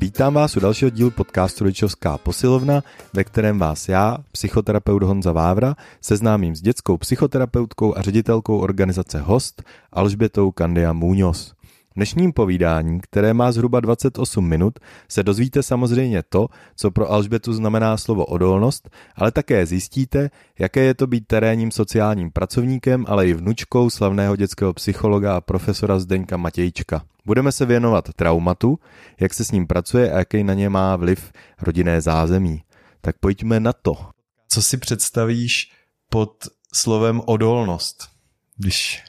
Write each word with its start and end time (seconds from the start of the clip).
Vítám 0.00 0.34
vás 0.34 0.56
u 0.56 0.60
dalšího 0.60 0.90
dílu 0.90 1.10
podcastu 1.10 1.64
Rodičovská 1.64 2.18
posilovna, 2.18 2.82
ve 3.12 3.24
kterém 3.24 3.58
vás 3.58 3.88
já, 3.88 4.18
psychoterapeut 4.32 5.02
Honza 5.02 5.32
Vávra, 5.32 5.76
seznámím 6.00 6.56
s 6.56 6.60
dětskou 6.60 6.96
psychoterapeutkou 6.96 7.98
a 7.98 8.02
ředitelkou 8.02 8.58
organizace 8.58 9.20
HOST 9.20 9.62
Alžbětou 9.92 10.50
Kandia 10.50 10.92
Muñoz. 10.92 11.57
Dnešním 11.98 12.32
povídání, 12.32 13.00
které 13.00 13.34
má 13.34 13.52
zhruba 13.52 13.80
28 13.80 14.48
minut, 14.48 14.78
se 15.08 15.22
dozvíte 15.22 15.62
samozřejmě 15.62 16.22
to, 16.22 16.48
co 16.76 16.90
pro 16.90 17.10
Alžbětu 17.10 17.52
znamená 17.52 17.96
slovo 17.96 18.24
odolnost, 18.24 18.90
ale 19.16 19.32
také 19.32 19.66
zjistíte, 19.66 20.30
jaké 20.58 20.80
je 20.80 20.94
to 20.94 21.06
být 21.06 21.26
terénním 21.26 21.70
sociálním 21.70 22.30
pracovníkem, 22.30 23.04
ale 23.08 23.28
i 23.28 23.34
vnučkou 23.34 23.90
slavného 23.90 24.36
dětského 24.36 24.72
psychologa 24.72 25.36
a 25.36 25.40
profesora 25.40 25.98
Zdeňka 25.98 26.36
Matějčka. 26.36 27.02
Budeme 27.26 27.52
se 27.52 27.66
věnovat 27.66 28.12
traumatu, 28.16 28.78
jak 29.20 29.34
se 29.34 29.44
s 29.44 29.50
ním 29.50 29.66
pracuje 29.66 30.12
a 30.12 30.18
jaký 30.18 30.44
na 30.44 30.54
ně 30.54 30.68
má 30.68 30.96
vliv 30.96 31.32
rodinné 31.62 32.00
zázemí. 32.00 32.62
Tak 33.00 33.18
pojďme 33.18 33.60
na 33.60 33.72
to. 33.72 33.94
Co 34.48 34.62
si 34.62 34.76
představíš 34.76 35.72
pod 36.10 36.48
slovem 36.74 37.22
odolnost, 37.26 38.08
když 38.56 39.04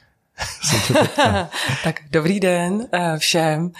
tak 1.84 2.00
dobrý 2.10 2.40
den 2.40 2.86
eh, 2.92 3.18
všem. 3.18 3.70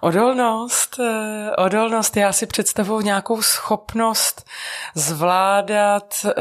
Odolnost, 0.00 1.00
eh, 1.00 1.56
odolnost, 1.56 2.16
já 2.16 2.32
si 2.32 2.46
představuji 2.46 3.04
nějakou 3.04 3.42
schopnost 3.42 4.46
zvládat 4.94 6.26
eh, 6.26 6.32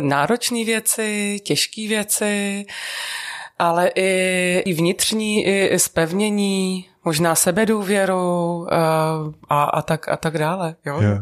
náročné 0.00 0.64
věci, 0.64 1.40
těžké 1.44 1.88
věci, 1.88 2.66
ale 3.58 3.90
i, 3.94 4.74
vnitřní, 4.74 5.46
i 5.46 5.78
spevnění, 5.78 6.91
možná 7.04 7.34
sebedůvěru 7.34 8.56
uh, 8.56 8.68
a, 9.48 9.64
a, 9.64 9.82
tak, 9.82 10.08
a 10.08 10.16
tak 10.16 10.38
dále. 10.38 10.74
Jo? 10.86 11.00
Jo. 11.00 11.18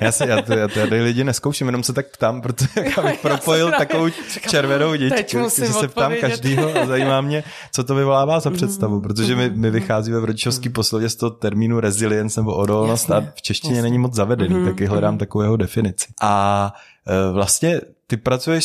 Já, 0.00 0.12
si, 0.12 0.28
já, 0.28 0.36
já 0.56 0.68
tady 0.68 1.02
lidi 1.02 1.24
neskouším, 1.24 1.66
jenom 1.66 1.82
se 1.82 1.92
tak 1.92 2.06
ptám, 2.06 2.42
protože 2.42 2.68
abych 2.96 3.20
propojil 3.20 3.68
právě, 3.68 3.86
takovou 3.86 4.08
říkám, 4.08 4.50
červenou 4.50 4.94
děčku, 4.94 5.38
že 5.58 5.72
se 5.72 5.88
ptám 5.88 6.12
každýho 6.20 6.78
a 6.82 6.86
zajímá 6.86 7.20
mě, 7.20 7.44
co 7.72 7.84
to 7.84 7.94
vyvolává 7.94 8.40
za 8.40 8.50
představu, 8.50 8.94
mm, 8.94 9.02
protože 9.02 9.36
my, 9.36 9.50
my 9.50 9.70
vycházíme 9.70 10.20
v 10.20 10.24
rodičovský 10.24 10.68
mm. 10.68 10.72
posledě 10.72 11.08
z 11.08 11.16
toho 11.16 11.30
termínu 11.30 11.80
resilience 11.80 12.40
nebo 12.40 12.54
odolnost 12.54 13.08
jasně, 13.08 13.28
a 13.28 13.32
v 13.34 13.42
češtině 13.42 13.74
jasně. 13.74 13.82
není 13.82 13.98
moc 13.98 14.14
zavedený, 14.14 14.64
taky 14.64 14.86
hledám 14.86 15.18
takovou 15.18 15.42
jeho 15.42 15.56
definici. 15.56 16.06
A 16.22 16.72
vlastně 17.32 17.80
ty 18.06 18.16
pracuješ 18.16 18.64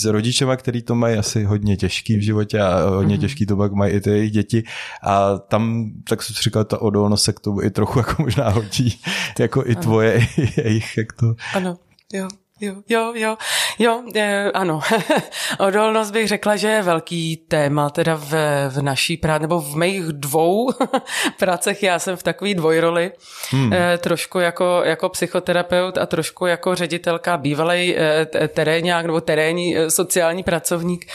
s 0.00 0.04
rodičema, 0.04 0.56
který 0.56 0.82
to 0.82 0.94
mají 0.94 1.18
asi 1.18 1.44
hodně 1.44 1.76
těžký 1.76 2.16
v 2.16 2.20
životě 2.20 2.60
a 2.60 2.88
hodně 2.88 3.16
mm-hmm. 3.16 3.20
těžký 3.20 3.46
to 3.46 3.56
pak 3.56 3.72
mají 3.72 3.92
i 3.92 4.00
ty 4.00 4.10
jejich 4.10 4.32
děti 4.32 4.62
a 5.02 5.38
tam, 5.38 5.92
tak 6.08 6.22
jsem 6.22 6.34
říkal, 6.34 6.64
ta 6.64 6.82
odolnost 6.82 7.22
se 7.22 7.32
k 7.32 7.40
tomu 7.40 7.62
i 7.62 7.70
trochu 7.70 7.98
jako 7.98 8.22
možná 8.22 8.48
hodí, 8.48 9.00
jako 9.38 9.62
i 9.66 9.76
tvoje, 9.76 10.26
i 10.36 10.48
jejich, 10.60 10.96
jak 10.96 11.12
to... 11.12 11.34
Ano, 11.54 11.78
jo. 12.12 12.28
Jo, 12.60 12.74
jo, 12.88 13.12
jo, 13.14 13.36
jo, 13.78 14.02
je, 14.14 14.50
ano. 14.54 14.80
Odolnost 15.58 16.10
bych 16.10 16.28
řekla, 16.28 16.56
že 16.56 16.68
je 16.68 16.82
velký 16.82 17.36
téma 17.48 17.90
teda 17.90 18.14
v, 18.14 18.32
v 18.68 18.82
naší 18.82 19.16
práci, 19.16 19.42
nebo 19.42 19.60
v 19.60 19.76
mých 19.76 20.02
dvou 20.02 20.70
pracech. 21.38 21.82
Já 21.82 21.98
jsem 21.98 22.16
v 22.16 22.22
takové 22.22 22.54
dvojroli, 22.54 23.12
hmm. 23.50 23.72
eh, 23.72 23.98
trošku 23.98 24.38
jako, 24.38 24.82
jako 24.84 25.08
psychoterapeut 25.08 25.98
a 25.98 26.06
trošku 26.06 26.46
jako 26.46 26.74
ředitelka, 26.74 27.36
bývalý 27.36 27.96
eh, 27.96 28.48
terénák 28.48 29.06
nebo 29.06 29.20
terénní 29.20 29.76
eh, 29.76 29.90
sociální 29.90 30.42
pracovník. 30.42 31.06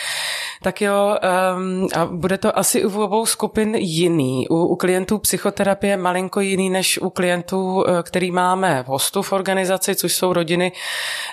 Tak 0.61 0.81
jo, 0.81 1.17
um, 1.57 1.87
a 1.95 2.05
bude 2.05 2.37
to 2.37 2.57
asi 2.57 2.85
u 2.85 3.01
obou 3.01 3.25
skupin 3.25 3.75
jiný. 3.75 4.47
U, 4.49 4.55
u 4.55 4.75
klientů 4.75 5.17
psychoterapie 5.17 5.97
malinko 5.97 6.39
jiný 6.39 6.69
než 6.69 6.97
u 6.97 7.09
klientů, 7.09 7.83
eh, 7.87 8.03
který 8.03 8.31
máme 8.31 8.83
v 8.83 8.87
hostu 8.87 9.21
v 9.21 9.33
organizaci, 9.33 9.95
což 9.95 10.13
jsou 10.13 10.33
rodiny, 10.33 10.71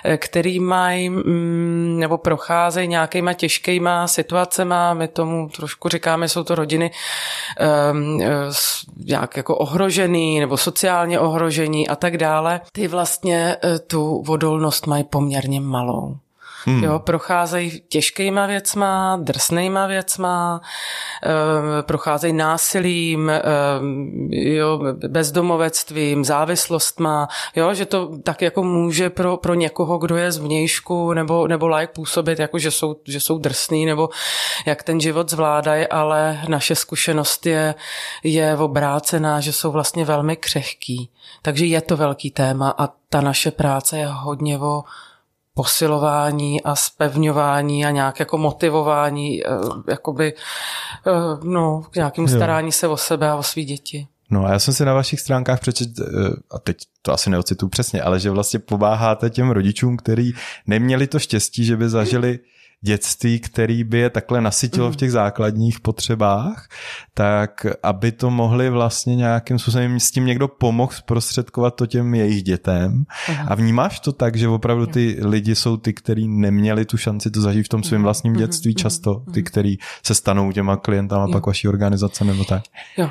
který 0.17 0.59
mají 0.59 1.09
mm, 1.09 1.95
nebo 1.99 2.17
procházejí 2.17 2.87
nějakýma 2.87 3.33
těžkýma 3.33 4.07
situacema, 4.07 4.93
my 4.93 5.07
tomu 5.07 5.49
trošku 5.49 5.89
říkáme, 5.89 6.29
jsou 6.29 6.43
to 6.43 6.55
rodiny 6.55 6.91
um, 7.91 8.21
nějak 9.05 9.37
jako 9.37 9.57
ohrožený 9.57 10.39
nebo 10.39 10.57
sociálně 10.57 11.19
ohrožení 11.19 11.87
a 11.87 11.95
tak 11.95 12.17
dále. 12.17 12.61
Ty 12.71 12.87
vlastně 12.87 13.57
tu 13.87 14.23
odolnost 14.27 14.87
mají 14.87 15.03
poměrně 15.03 15.61
malou. 15.61 16.17
Hmm. 16.65 16.83
Jo, 16.83 16.99
procházejí 16.99 17.81
těžkýma 17.89 18.45
věcma, 18.45 19.17
drsnýma 19.21 19.87
věcma, 19.87 20.61
e, 21.79 21.83
procházejí 21.83 22.33
násilím, 22.33 23.29
e, 23.29 23.41
jo, 24.29 24.79
bezdomovectvím, 25.07 26.25
závislostma, 26.25 27.27
jo, 27.55 27.73
že 27.73 27.85
to 27.85 28.17
tak 28.23 28.41
jako 28.41 28.63
může 28.63 29.09
pro, 29.09 29.37
pro 29.37 29.53
někoho, 29.53 29.97
kdo 29.97 30.17
je 30.17 30.31
z 30.31 30.37
vnějšku 30.37 31.13
nebo, 31.13 31.47
nebo 31.47 31.67
like 31.67 31.93
působit, 31.93 32.39
jako 32.39 32.59
že 32.59 32.71
jsou, 32.71 32.95
že 33.05 33.19
jsou 33.19 33.37
drsný 33.37 33.85
nebo 33.85 34.09
jak 34.65 34.83
ten 34.83 34.99
život 34.99 35.29
zvládají, 35.29 35.87
ale 35.87 36.41
naše 36.47 36.75
zkušenost 36.75 37.45
je, 37.45 37.75
je 38.23 38.57
obrácená, 38.57 39.39
že 39.39 39.53
jsou 39.53 39.71
vlastně 39.71 40.05
velmi 40.05 40.35
křehký. 40.35 41.09
Takže 41.41 41.65
je 41.65 41.81
to 41.81 41.97
velký 41.97 42.31
téma 42.31 42.75
a 42.77 42.87
ta 43.09 43.21
naše 43.21 43.51
práce 43.51 43.97
je 43.97 44.07
hodně 44.07 44.59
o 44.59 44.83
posilování 45.53 46.63
a 46.63 46.75
spevňování 46.75 47.85
a 47.85 47.91
nějak 47.91 48.19
jako 48.19 48.37
motivování, 48.37 49.45
eh, 49.45 49.49
jakoby, 49.89 50.33
eh, 51.07 51.11
no, 51.43 51.81
k 51.91 51.95
nějakým 51.95 52.27
starání 52.27 52.71
se 52.71 52.87
o 52.87 52.97
sebe 52.97 53.29
a 53.29 53.35
o 53.35 53.43
svý 53.43 53.65
děti. 53.65 54.07
No 54.29 54.45
a 54.45 54.51
já 54.51 54.59
jsem 54.59 54.73
si 54.73 54.85
na 54.85 54.93
vašich 54.93 55.19
stránkách 55.19 55.59
přečet, 55.59 55.89
eh, 55.99 56.03
a 56.51 56.59
teď 56.59 56.77
to 57.01 57.13
asi 57.13 57.29
neocitu 57.29 57.69
přesně, 57.69 58.01
ale 58.01 58.19
že 58.19 58.29
vlastně 58.29 58.59
pomáháte 58.59 59.29
těm 59.29 59.49
rodičům, 59.49 59.97
kteří 59.97 60.33
neměli 60.67 61.07
to 61.07 61.19
štěstí, 61.19 61.65
že 61.65 61.77
by 61.77 61.89
zažili 61.89 62.39
dětství, 62.81 63.39
který 63.39 63.83
by 63.83 63.97
je 63.97 64.09
takhle 64.09 64.41
nasytilo 64.41 64.87
v 64.87 64.91
mm. 64.91 64.97
těch 64.97 65.11
základních 65.11 65.79
potřebách, 65.79 66.67
tak 67.13 67.65
aby 67.83 68.11
to 68.11 68.29
mohli 68.29 68.69
vlastně 68.69 69.15
nějakým 69.15 69.59
způsobem 69.59 69.99
s 69.99 70.11
tím 70.11 70.25
někdo 70.25 70.47
pomohl 70.47 70.91
zprostředkovat 70.95 71.75
to 71.75 71.85
těm 71.85 72.13
jejich 72.15 72.43
dětem. 72.43 73.03
Aha. 73.29 73.45
A 73.47 73.55
vnímáš 73.55 73.99
to 73.99 74.11
tak, 74.11 74.35
že 74.35 74.47
opravdu 74.47 74.85
ty 74.85 75.17
lidi 75.21 75.55
jsou 75.55 75.77
ty, 75.77 75.93
kteří 75.93 76.27
neměli 76.27 76.85
tu 76.85 76.97
šanci 76.97 77.31
to 77.31 77.41
zažít 77.41 77.65
v 77.65 77.69
tom 77.69 77.83
svém 77.83 77.99
mhm. 77.99 78.03
vlastním 78.03 78.33
mhm. 78.33 78.41
dětství 78.41 78.75
často, 78.75 79.23
ty, 79.33 79.39
mhm. 79.39 79.43
kteří 79.43 79.79
se 80.03 80.15
stanou 80.15 80.51
těma 80.51 80.77
klientama 80.77 81.25
jo. 81.25 81.31
pak 81.31 81.45
vaší 81.45 81.67
organizace 81.67 82.25
nebo 82.25 82.43
tak? 82.43 82.63
Jo, 82.97 83.09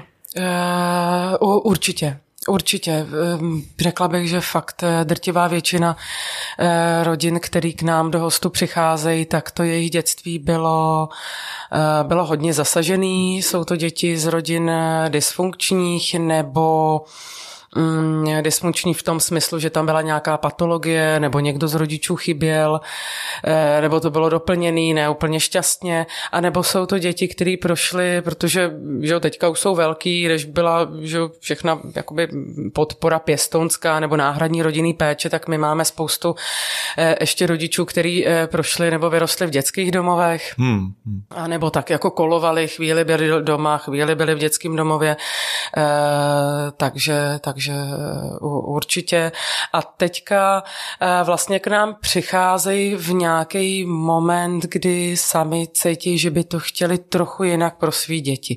uh, 1.41 1.60
určitě. 1.64 2.19
Určitě. 2.48 3.06
Ehm, 3.34 3.62
řekla 3.80 4.08
bych, 4.08 4.28
že 4.28 4.40
fakt 4.40 4.82
eh, 4.82 5.04
drtivá 5.04 5.48
většina 5.48 5.96
eh, 6.58 7.04
rodin, 7.04 7.40
který 7.40 7.72
k 7.72 7.82
nám 7.82 8.10
do 8.10 8.20
hostu 8.20 8.50
přicházejí, 8.50 9.26
tak 9.26 9.50
to 9.50 9.62
jejich 9.62 9.90
dětství 9.90 10.38
bylo, 10.38 11.08
eh, 11.72 12.04
bylo 12.04 12.26
hodně 12.26 12.54
zasažený. 12.54 13.42
Jsou 13.42 13.64
to 13.64 13.76
děti 13.76 14.18
z 14.18 14.26
rodin 14.26 14.70
dysfunkčních 15.08 16.14
nebo 16.14 17.00
mm, 17.76 18.42
dysfunkční 18.42 18.94
v 18.94 19.03
tom 19.03 19.20
smyslu, 19.20 19.58
že 19.58 19.70
tam 19.70 19.86
byla 19.86 20.03
nějaká 20.03 20.36
patologie, 20.36 21.20
nebo 21.20 21.41
někdo 21.41 21.69
z 21.69 21.75
rodičů 21.75 22.16
chyběl, 22.16 22.81
eh, 23.44 23.81
nebo 23.81 24.00
to 24.00 24.10
bylo 24.10 24.28
doplněný 24.28 24.94
ne 24.94 25.08
úplně 25.10 25.41
šťastně, 25.41 26.06
a 26.32 26.41
nebo 26.41 26.62
jsou 26.62 26.86
to 26.86 26.98
děti, 26.98 27.28
které 27.28 27.54
prošly, 27.62 28.22
protože 28.22 28.70
že 29.00 29.20
teďka 29.20 29.48
už 29.48 29.60
jsou 29.60 29.75
velký, 29.75 30.25
když 30.25 30.44
byla 30.44 30.88
že 31.00 31.19
všechna 31.41 31.80
jakoby 31.97 32.28
podpora 32.72 33.19
pěstounská 33.19 34.00
nebo 34.00 34.16
náhradní 34.16 34.62
rodinný 34.62 34.94
péče, 34.94 35.30
tak 35.30 35.48
my 35.48 35.59
máme 35.59 35.84
spoustu 35.84 36.34
eh, 36.98 37.16
ještě 37.20 37.47
rodičů, 37.47 37.84
kteří 37.84 38.26
eh, 38.26 38.47
prošli 38.47 38.91
nebo 38.91 39.10
vyrostli 39.10 39.47
v 39.47 39.50
dětských 39.50 39.91
domovech, 39.91 40.54
hmm. 40.59 40.92
hmm. 41.06 41.22
a 41.30 41.47
nebo 41.47 41.70
tak 41.70 41.91
jako 41.91 42.10
kolovali, 42.10 42.69
chvíli 42.69 43.04
byli 43.04 43.42
doma, 43.42 43.78
chvíli 43.78 44.14
byli 44.14 44.34
v 44.34 44.39
dětském 44.39 44.77
domově, 44.77 45.16
takže, 46.77 47.39
takže 47.41 47.59
takže 47.60 47.72
eh, 47.72 48.39
určitě. 48.66 49.33
A 49.72 49.83
teďka 49.83 50.62
eh, 51.01 51.24
vlastně 51.24 51.59
k 51.59 51.66
nám 51.66 51.97
přicházejí 52.01 52.95
v 52.95 53.12
nějaký 53.12 53.84
moment, 53.84 54.65
kdy 54.65 55.16
sami 55.16 55.68
cítí, 55.72 56.18
že 56.18 56.30
by 56.30 56.45
to 56.45 56.59
chtěli 56.60 56.98
trochu 56.98 57.45
jinak 57.45 57.77
pro 57.77 57.92
svý 57.92 58.21
děti. 58.21 58.57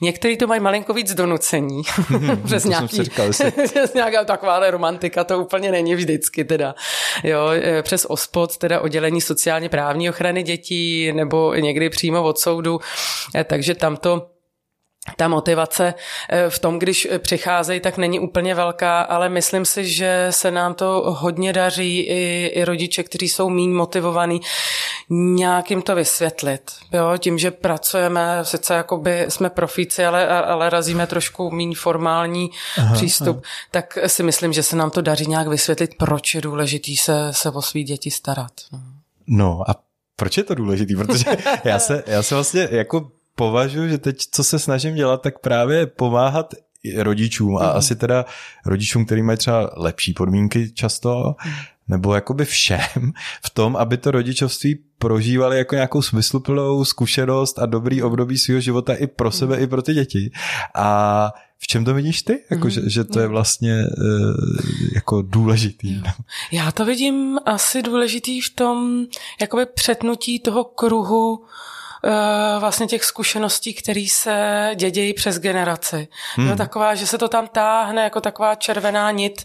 Někteří 0.00 0.36
to 0.36 0.46
mají 0.46 0.60
malinko 0.60 0.94
víc 0.94 1.14
donucení. 1.14 1.82
přes, 2.44 2.64
nějaký, 2.64 3.02
přes 3.64 3.94
nějaká 3.94 4.24
taková 4.24 4.70
romantika, 4.70 5.24
to 5.24 5.38
úplně 5.38 5.72
není 5.72 5.94
vždycky 5.94 6.44
teda. 6.44 6.74
Jo, 7.24 7.48
eh, 7.54 7.82
přes 7.82 8.06
OSPOD, 8.08 8.56
teda 8.56 8.80
oddělení 8.80 9.20
sociálně 9.20 9.68
právní 9.68 10.10
ochrany 10.10 10.42
dětí, 10.42 11.12
nebo 11.12 11.54
někdy 11.54 11.90
přímo 11.90 12.22
od 12.22 12.38
soudu. 12.38 12.80
Takže 13.44 13.74
tam 13.74 13.96
to 13.96 14.33
ta 15.16 15.28
motivace 15.28 15.94
eh, 16.28 16.50
v 16.50 16.58
tom, 16.58 16.78
když 16.78 17.08
přicházejí, 17.18 17.80
tak 17.80 17.96
není 17.96 18.20
úplně 18.20 18.54
velká, 18.54 19.00
ale 19.00 19.28
myslím 19.28 19.64
si, 19.64 19.88
že 19.88 20.26
se 20.30 20.50
nám 20.50 20.74
to 20.74 21.16
hodně 21.18 21.52
daří 21.52 22.00
i, 22.00 22.46
i 22.54 22.64
rodiče, 22.64 23.02
kteří 23.02 23.28
jsou 23.28 23.50
méně 23.50 23.74
motivovaní, 23.74 24.40
nějakým 25.10 25.82
to 25.82 25.94
vysvětlit. 25.94 26.70
Jo? 26.92 27.12
Tím, 27.18 27.38
že 27.38 27.50
pracujeme, 27.50 28.38
sice 28.42 28.74
jakoby 28.74 29.26
jsme 29.28 29.50
profíci, 29.50 30.04
ale, 30.04 30.28
ale 30.28 30.70
razíme 30.70 31.06
trošku 31.06 31.50
méně 31.50 31.76
formální 31.76 32.50
aha, 32.78 32.94
přístup, 32.94 33.36
aha. 33.36 33.42
tak 33.70 33.98
si 34.06 34.22
myslím, 34.22 34.52
že 34.52 34.62
se 34.62 34.76
nám 34.76 34.90
to 34.90 35.00
daří 35.00 35.26
nějak 35.26 35.48
vysvětlit, 35.48 35.90
proč 35.98 36.34
je 36.34 36.40
důležitý 36.40 36.96
se, 36.96 37.28
se 37.30 37.50
o 37.50 37.62
svý 37.62 37.84
děti 37.84 38.10
starat. 38.10 38.52
No, 38.72 38.80
no 39.26 39.70
a 39.70 39.74
proč 40.16 40.36
je 40.36 40.44
to 40.44 40.54
důležitý? 40.54 40.96
Protože 40.96 41.24
já 41.64 41.78
se, 41.78 42.04
já 42.06 42.22
se 42.22 42.34
vlastně 42.34 42.68
jako 42.70 43.10
považuji, 43.36 43.90
že 43.90 43.98
teď, 43.98 44.16
co 44.30 44.44
se 44.44 44.58
snažím 44.58 44.94
dělat, 44.94 45.22
tak 45.22 45.38
právě 45.38 45.86
pomáhat 45.86 46.54
rodičům 46.96 47.56
a 47.56 47.62
mm. 47.62 47.76
asi 47.76 47.96
teda 47.96 48.24
rodičům, 48.66 49.06
kteří 49.06 49.22
mají 49.22 49.38
třeba 49.38 49.70
lepší 49.76 50.12
podmínky 50.12 50.72
často, 50.72 51.34
mm. 51.46 51.52
nebo 51.88 52.14
jakoby 52.14 52.44
všem 52.44 53.12
v 53.44 53.50
tom, 53.50 53.76
aby 53.76 53.96
to 53.96 54.10
rodičovství 54.10 54.78
prožívali 54.98 55.58
jako 55.58 55.74
nějakou 55.74 56.02
smysluplnou 56.02 56.84
zkušenost 56.84 57.58
a 57.58 57.66
dobrý 57.66 58.02
období 58.02 58.38
svého 58.38 58.60
života 58.60 58.94
i 58.94 59.06
pro 59.06 59.30
sebe, 59.30 59.56
mm. 59.56 59.62
i 59.62 59.66
pro 59.66 59.82
ty 59.82 59.94
děti. 59.94 60.30
A 60.74 61.30
v 61.58 61.66
čem 61.66 61.84
to 61.84 61.94
vidíš 61.94 62.22
ty? 62.22 62.44
Jako, 62.50 62.64
mm. 62.64 62.70
že, 62.70 62.90
že 62.90 63.04
to 63.04 63.20
je 63.20 63.26
vlastně 63.26 63.84
uh, 63.98 64.58
jako 64.94 65.22
důležitý. 65.22 65.94
Jo. 65.94 66.12
Já 66.52 66.72
to 66.72 66.84
vidím 66.84 67.38
asi 67.46 67.82
důležitý 67.82 68.40
v 68.40 68.54
tom 68.54 69.04
jakoby 69.40 69.66
přetnutí 69.66 70.40
toho 70.40 70.64
kruhu 70.64 71.44
Eh, 71.44 71.46
vlastně 72.58 72.86
těch 72.86 73.04
zkušeností, 73.04 73.74
které 73.74 74.06
se 74.10 74.70
dědějí 74.74 75.14
přes 75.14 75.38
generaci. 75.38 76.08
Hmm. 76.34 76.48
No, 76.48 76.56
taková, 76.56 76.94
že 76.94 77.06
se 77.06 77.18
to 77.18 77.28
tam 77.28 77.46
táhne 77.46 78.02
jako 78.02 78.20
taková 78.20 78.54
červená 78.54 79.10
nit, 79.10 79.44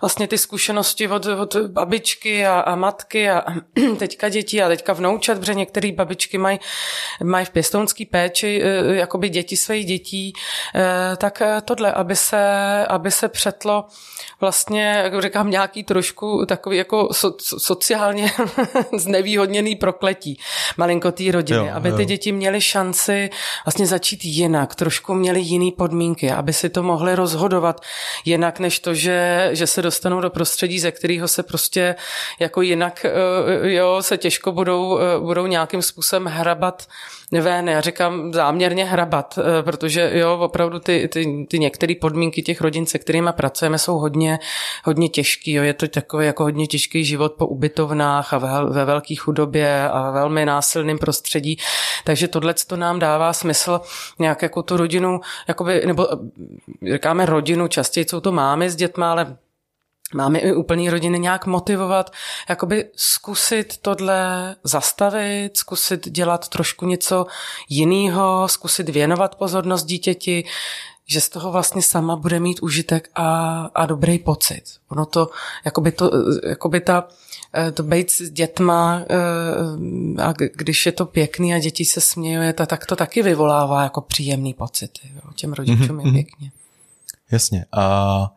vlastně 0.00 0.28
ty 0.28 0.38
zkušenosti 0.38 1.08
od, 1.08 1.26
od 1.26 1.56
babičky 1.56 2.46
a, 2.46 2.60
a 2.60 2.74
matky 2.74 3.30
a 3.30 3.44
teďka 3.98 4.28
děti 4.28 4.62
a 4.62 4.68
teďka 4.68 4.92
vnoučat, 4.92 5.38
protože 5.38 5.54
některé 5.54 5.92
babičky 5.92 6.38
mají 6.38 6.60
maj 7.24 7.44
v 7.44 7.50
pěstounský 7.50 8.06
péči 8.06 8.62
eh, 8.64 8.94
jakoby 8.94 9.28
děti 9.28 9.56
svých 9.56 9.86
dětí, 9.86 10.32
eh, 10.74 11.16
tak 11.16 11.42
tohle, 11.64 11.92
aby 11.92 12.16
se, 12.16 12.40
aby 12.86 13.10
se 13.10 13.28
přetlo 13.28 13.84
vlastně, 14.40 14.84
jak 15.04 15.22
říkám, 15.22 15.50
nějaký 15.50 15.84
trošku 15.84 16.46
takový 16.46 16.76
jako 16.76 17.08
so, 17.12 17.36
sociálně 17.58 18.32
znevýhodněný 18.96 19.76
prokletí 19.76 20.38
malinkotý 20.76 21.30
rodiny, 21.30 21.66
jo, 21.66 21.74
aby 21.74 21.88
jo 21.88 21.96
ty 22.00 22.06
děti 22.06 22.32
měly 22.32 22.60
šanci 22.60 23.30
vlastně 23.64 23.86
začít 23.86 24.24
jinak, 24.24 24.74
trošku 24.74 25.14
měly 25.14 25.40
jiný 25.40 25.72
podmínky, 25.72 26.30
aby 26.30 26.52
si 26.52 26.68
to 26.68 26.82
mohly 26.82 27.14
rozhodovat 27.14 27.80
jinak, 28.24 28.58
než 28.60 28.78
to, 28.78 28.94
že, 28.94 29.48
že 29.52 29.66
se 29.66 29.82
dostanou 29.82 30.20
do 30.20 30.30
prostředí, 30.30 30.80
ze 30.80 30.90
kterého 30.90 31.28
se 31.28 31.42
prostě 31.42 31.94
jako 32.40 32.62
jinak 32.62 33.04
eh, 33.04 33.72
jo, 33.72 33.98
se 34.00 34.18
těžko 34.18 34.52
budou, 34.52 34.98
eh, 34.98 35.20
budou 35.20 35.46
nějakým 35.46 35.82
způsobem 35.82 36.26
hrabat 36.26 36.86
ven, 37.32 37.68
já 37.68 37.80
říkám 37.80 38.32
záměrně 38.32 38.84
hrabat, 38.84 39.38
eh, 39.38 39.62
protože 39.62 40.10
jo, 40.14 40.38
opravdu 40.40 40.78
ty, 40.78 41.08
ty, 41.08 41.46
ty 41.50 41.58
některé 41.58 41.94
podmínky 42.00 42.42
těch 42.42 42.60
rodin, 42.60 42.86
se 42.86 42.98
kterými 42.98 43.30
pracujeme, 43.32 43.78
jsou 43.78 43.98
hodně, 43.98 44.38
hodně 44.84 45.08
těžký. 45.08 45.52
Jo. 45.52 45.62
Je 45.62 45.74
to 45.74 45.88
takový 45.88 46.26
jako 46.26 46.42
hodně 46.42 46.66
těžký 46.66 47.04
život 47.04 47.32
po 47.32 47.46
ubytovnách 47.46 48.32
a 48.34 48.38
ve, 48.38 48.48
ve 48.72 48.84
velké 48.84 49.14
chudobě 49.16 49.88
a 49.88 50.10
velmi 50.10 50.46
násilným 50.46 50.98
prostředí. 50.98 51.58
Takže 52.04 52.28
tohle 52.28 52.54
to 52.66 52.76
nám 52.76 52.98
dává 52.98 53.32
smysl 53.32 53.80
nějak 54.18 54.42
jako 54.42 54.62
tu 54.62 54.76
rodinu, 54.76 55.20
jakoby, 55.48 55.82
nebo 55.86 56.08
říkáme 56.92 57.26
rodinu, 57.26 57.68
častěji 57.68 58.06
jsou 58.08 58.20
to 58.20 58.32
mámy 58.32 58.70
s 58.70 58.76
dětma, 58.76 59.10
ale 59.10 59.36
máme 60.14 60.38
i 60.38 60.52
úplný 60.52 60.90
rodiny 60.90 61.18
nějak 61.18 61.46
motivovat, 61.46 62.10
jakoby 62.48 62.90
zkusit 62.96 63.76
tohle 63.82 64.56
zastavit, 64.64 65.56
zkusit 65.56 66.08
dělat 66.08 66.48
trošku 66.48 66.86
něco 66.86 67.26
jiného, 67.68 68.48
zkusit 68.48 68.88
věnovat 68.88 69.34
pozornost 69.34 69.84
dítěti, 69.84 70.44
že 71.10 71.20
z 71.20 71.28
toho 71.28 71.52
vlastně 71.52 71.82
sama 71.82 72.16
bude 72.16 72.40
mít 72.40 72.62
užitek 72.62 73.10
a, 73.14 73.60
a 73.74 73.86
dobrý 73.86 74.18
pocit. 74.18 74.62
Ono 74.88 75.06
to, 75.06 75.30
jakoby, 75.64 75.92
to, 75.92 76.10
jakoby 76.48 76.80
ta, 76.80 77.08
eh, 77.54 77.72
to 77.72 77.82
být 77.82 78.10
s 78.10 78.30
dětma 78.30 79.02
eh, 79.10 80.22
a 80.22 80.32
když 80.54 80.86
je 80.86 80.92
to 80.92 81.06
pěkný 81.06 81.54
a 81.54 81.58
děti 81.58 81.84
se 81.84 82.00
smějí, 82.00 82.52
tak 82.66 82.86
to 82.86 82.96
taky 82.96 83.22
vyvolává 83.22 83.82
jako 83.82 84.00
příjemný 84.00 84.54
pocity. 84.54 85.10
Jo. 85.14 85.32
Těm 85.34 85.52
rodičům 85.52 85.96
mm-hmm. 85.96 86.00
je 86.00 86.06
mhm. 86.06 86.14
pěkně. 86.14 86.52
Jasně. 87.30 87.64
A 87.72 88.32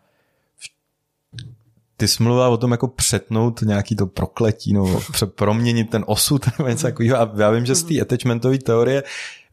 ty 2.04 2.08
jsi 2.08 2.24
mluvila 2.24 2.50
o 2.50 2.58
tom 2.58 2.72
jako 2.72 2.88
přetnout 2.88 3.62
nějaký 3.62 3.96
to 3.96 4.08
prokletí, 4.08 4.74
no, 4.74 5.00
proměnit 5.36 5.90
ten 5.90 6.04
osud 6.08 6.46
nebo 6.58 6.70
něco 6.70 6.82
takového. 6.82 7.18
A 7.18 7.32
já 7.38 7.52
vím, 7.52 7.66
že 7.66 7.76
z 7.76 7.84
té 7.84 8.02
attachmentové 8.02 8.58
teorie 8.58 9.04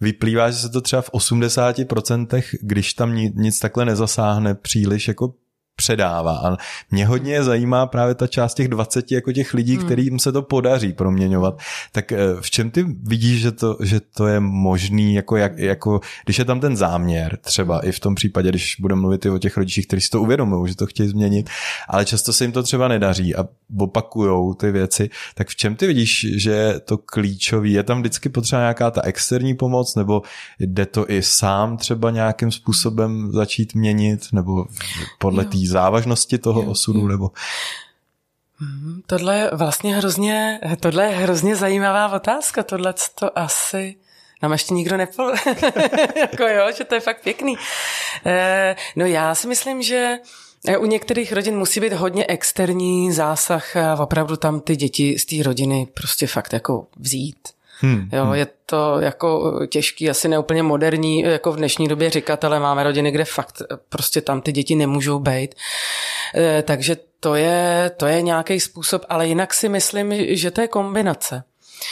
vyplývá, 0.00 0.50
že 0.50 0.56
se 0.56 0.68
to 0.68 0.80
třeba 0.80 1.02
v 1.02 1.12
80%, 1.12 2.42
když 2.60 2.94
tam 2.94 3.14
nic 3.14 3.58
takhle 3.58 3.84
nezasáhne 3.84 4.54
příliš 4.54 5.08
jako 5.08 5.34
předává. 5.80 6.38
A 6.38 6.56
mě 6.90 7.06
hodně 7.06 7.44
zajímá 7.44 7.86
právě 7.86 8.14
ta 8.14 8.26
část 8.26 8.54
těch 8.54 8.68
20 8.68 9.12
jako 9.12 9.32
těch 9.32 9.54
lidí, 9.54 9.76
hmm. 9.76 9.84
kterým 9.84 10.18
se 10.18 10.32
to 10.32 10.42
podaří 10.42 10.92
proměňovat. 10.92 11.58
Tak 11.92 12.12
eh, 12.12 12.18
v 12.40 12.50
čem 12.50 12.70
ty 12.70 12.86
vidíš, 13.02 13.40
že 13.40 13.52
to, 13.52 13.76
že 13.80 14.00
to 14.00 14.26
je 14.26 14.40
možný, 14.40 15.14
jako, 15.14 15.36
jak, 15.36 15.58
jako 15.58 16.00
když 16.24 16.38
je 16.38 16.44
tam 16.44 16.60
ten 16.60 16.76
záměr, 16.76 17.38
třeba 17.40 17.80
i 17.80 17.92
v 17.92 18.00
tom 18.00 18.14
případě, 18.14 18.48
když 18.48 18.76
budeme 18.80 19.00
mluvit 19.00 19.26
i 19.26 19.30
o 19.30 19.38
těch 19.38 19.56
rodičích, 19.56 19.86
kteří 19.86 20.00
si 20.02 20.10
to 20.10 20.20
uvědomují, 20.20 20.68
že 20.68 20.76
to 20.76 20.86
chtějí 20.86 21.08
změnit, 21.08 21.50
ale 21.88 22.04
často 22.04 22.32
se 22.32 22.44
jim 22.44 22.52
to 22.52 22.62
třeba 22.62 22.88
nedaří 22.88 23.36
a 23.36 23.44
opakujou 23.78 24.54
ty 24.54 24.70
věci, 24.70 25.10
tak 25.34 25.48
v 25.48 25.56
čem 25.56 25.76
ty 25.76 25.86
vidíš, 25.86 26.26
že 26.36 26.50
je 26.50 26.80
to 26.80 26.98
klíčový? 26.98 27.72
Je 27.72 27.82
tam 27.82 28.00
vždycky 28.00 28.28
potřeba 28.28 28.60
nějaká 28.60 28.90
ta 28.90 29.02
externí 29.02 29.54
pomoc, 29.54 29.94
nebo 29.94 30.22
jde 30.58 30.86
to 30.86 31.10
i 31.10 31.22
sám 31.22 31.76
třeba 31.76 32.10
nějakým 32.10 32.50
způsobem 32.52 33.30
začít 33.32 33.74
měnit, 33.74 34.26
nebo 34.32 34.66
podle 35.18 35.44
té 35.44 35.58
závažnosti 35.70 36.38
toho 36.38 36.62
jo, 36.62 36.70
osudu, 36.70 37.08
nebo... 37.08 37.30
Mhm, 38.60 39.02
tohle 39.06 39.38
je 39.38 39.50
vlastně 39.52 39.96
hrozně, 39.96 40.60
tohle 40.80 41.04
je 41.04 41.10
hrozně 41.10 41.56
zajímavá 41.56 42.12
otázka, 42.12 42.62
tohle 42.62 42.94
to 43.14 43.38
asi 43.38 43.96
nám 44.42 44.52
ještě 44.52 44.74
nikdo 44.74 44.96
nepol... 44.96 45.34
jako 46.16 46.42
jo, 46.42 46.72
že 46.76 46.84
to 46.84 46.94
je 46.94 47.00
fakt 47.00 47.22
pěkný. 47.22 47.56
E, 48.26 48.76
no 48.96 49.06
já 49.06 49.34
si 49.34 49.48
myslím, 49.48 49.82
že 49.82 50.18
u 50.78 50.86
některých 50.86 51.32
rodin 51.32 51.58
musí 51.58 51.80
být 51.80 51.92
hodně 51.92 52.26
externí 52.26 53.12
zásah 53.12 53.76
a 53.76 54.02
opravdu 54.02 54.36
tam 54.36 54.60
ty 54.60 54.76
děti 54.76 55.18
z 55.18 55.24
té 55.24 55.42
rodiny 55.42 55.88
prostě 55.94 56.26
fakt 56.26 56.52
jako 56.52 56.86
vzít. 56.96 57.48
Hmm, 57.82 58.08
jo, 58.12 58.24
hmm. 58.24 58.34
je 58.34 58.46
to 58.66 59.00
jako 59.00 59.60
těžký, 59.66 60.10
asi 60.10 60.28
neúplně 60.28 60.62
moderní, 60.62 61.20
jako 61.20 61.52
v 61.52 61.56
dnešní 61.56 61.88
době 61.88 62.10
říkat, 62.10 62.44
ale 62.44 62.60
máme 62.60 62.84
rodiny, 62.84 63.10
kde 63.10 63.24
fakt 63.24 63.62
prostě 63.88 64.20
tam 64.20 64.40
ty 64.40 64.52
děti 64.52 64.74
nemůžou 64.74 65.18
být. 65.18 65.54
Takže 66.62 66.96
to 67.20 67.34
je, 67.34 67.90
to 67.96 68.06
je 68.06 68.22
nějaký 68.22 68.60
způsob, 68.60 69.02
ale 69.08 69.26
jinak 69.26 69.54
si 69.54 69.68
myslím, 69.68 70.14
že 70.36 70.50
to 70.50 70.60
je 70.60 70.68
kombinace. 70.68 71.44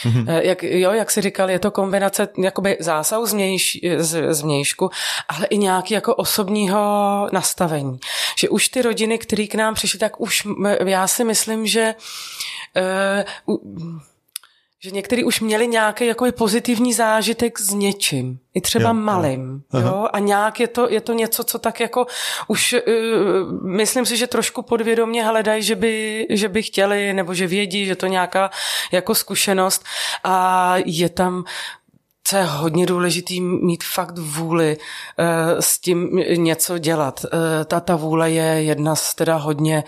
Mm-hmm. 0.03 0.41
Jak, 0.41 0.63
jo, 0.63 0.91
jak 0.91 1.11
si 1.11 1.21
říkal, 1.21 1.49
je 1.49 1.59
to 1.59 1.71
kombinace 1.71 2.27
jakoby 2.37 2.77
zásahu 2.79 3.25
z, 3.25 3.33
mějš, 3.33 3.79
z, 3.97 4.33
z 4.33 4.41
mějšku, 4.41 4.89
ale 5.27 5.45
i 5.45 5.57
nějaký 5.57 5.93
jako 5.93 6.15
osobního 6.15 6.79
nastavení. 7.31 7.99
Že 8.37 8.49
už 8.49 8.69
ty 8.69 8.81
rodiny, 8.81 9.17
které 9.17 9.47
k 9.47 9.55
nám 9.55 9.73
přišly, 9.73 9.99
tak 9.99 10.21
už 10.21 10.47
já 10.85 11.07
si 11.07 11.23
myslím, 11.23 11.67
že 11.67 11.95
uh, 13.47 13.59
že 14.83 14.91
někteří 14.91 15.23
už 15.23 15.39
měli 15.39 15.67
nějaký 15.67 16.05
jako 16.05 16.31
pozitivní 16.31 16.93
zážitek 16.93 17.59
s 17.59 17.73
něčím, 17.73 18.39
i 18.53 18.61
třeba 18.61 18.89
jo, 18.89 18.93
malým, 18.93 19.63
jo. 19.73 19.79
jo, 19.79 20.07
a 20.13 20.19
nějak 20.19 20.59
je 20.59 20.67
to, 20.67 20.89
je 20.89 21.01
to 21.01 21.13
něco, 21.13 21.43
co 21.43 21.59
tak 21.59 21.79
jako 21.79 22.05
už, 22.47 22.73
uh, 22.73 22.81
myslím 23.63 24.05
si, 24.05 24.17
že 24.17 24.27
trošku 24.27 24.61
podvědomě 24.61 25.23
hledají, 25.23 25.63
že 25.63 25.75
by, 25.75 26.27
že 26.29 26.49
by 26.49 26.63
chtěli, 26.63 27.13
nebo 27.13 27.33
že 27.33 27.47
vědí, 27.47 27.85
že 27.85 27.95
to 27.95 28.07
nějaká 28.07 28.49
jako 28.91 29.15
zkušenost. 29.15 29.83
A 30.23 30.75
je 30.85 31.09
tam 31.09 31.43
co 32.23 32.37
je 32.37 32.43
hodně 32.43 32.85
důležitý, 32.85 33.41
mít 33.41 33.83
fakt 33.83 34.17
vůli 34.17 34.77
uh, 34.77 35.59
s 35.59 35.79
tím 35.79 36.09
něco 36.35 36.77
dělat. 36.77 37.25
Uh, 37.33 37.39
ta, 37.65 37.79
ta 37.79 37.95
vůle 37.95 38.31
je 38.31 38.63
jedna 38.63 38.95
z 38.95 39.15
teda 39.15 39.35
hodně 39.35 39.83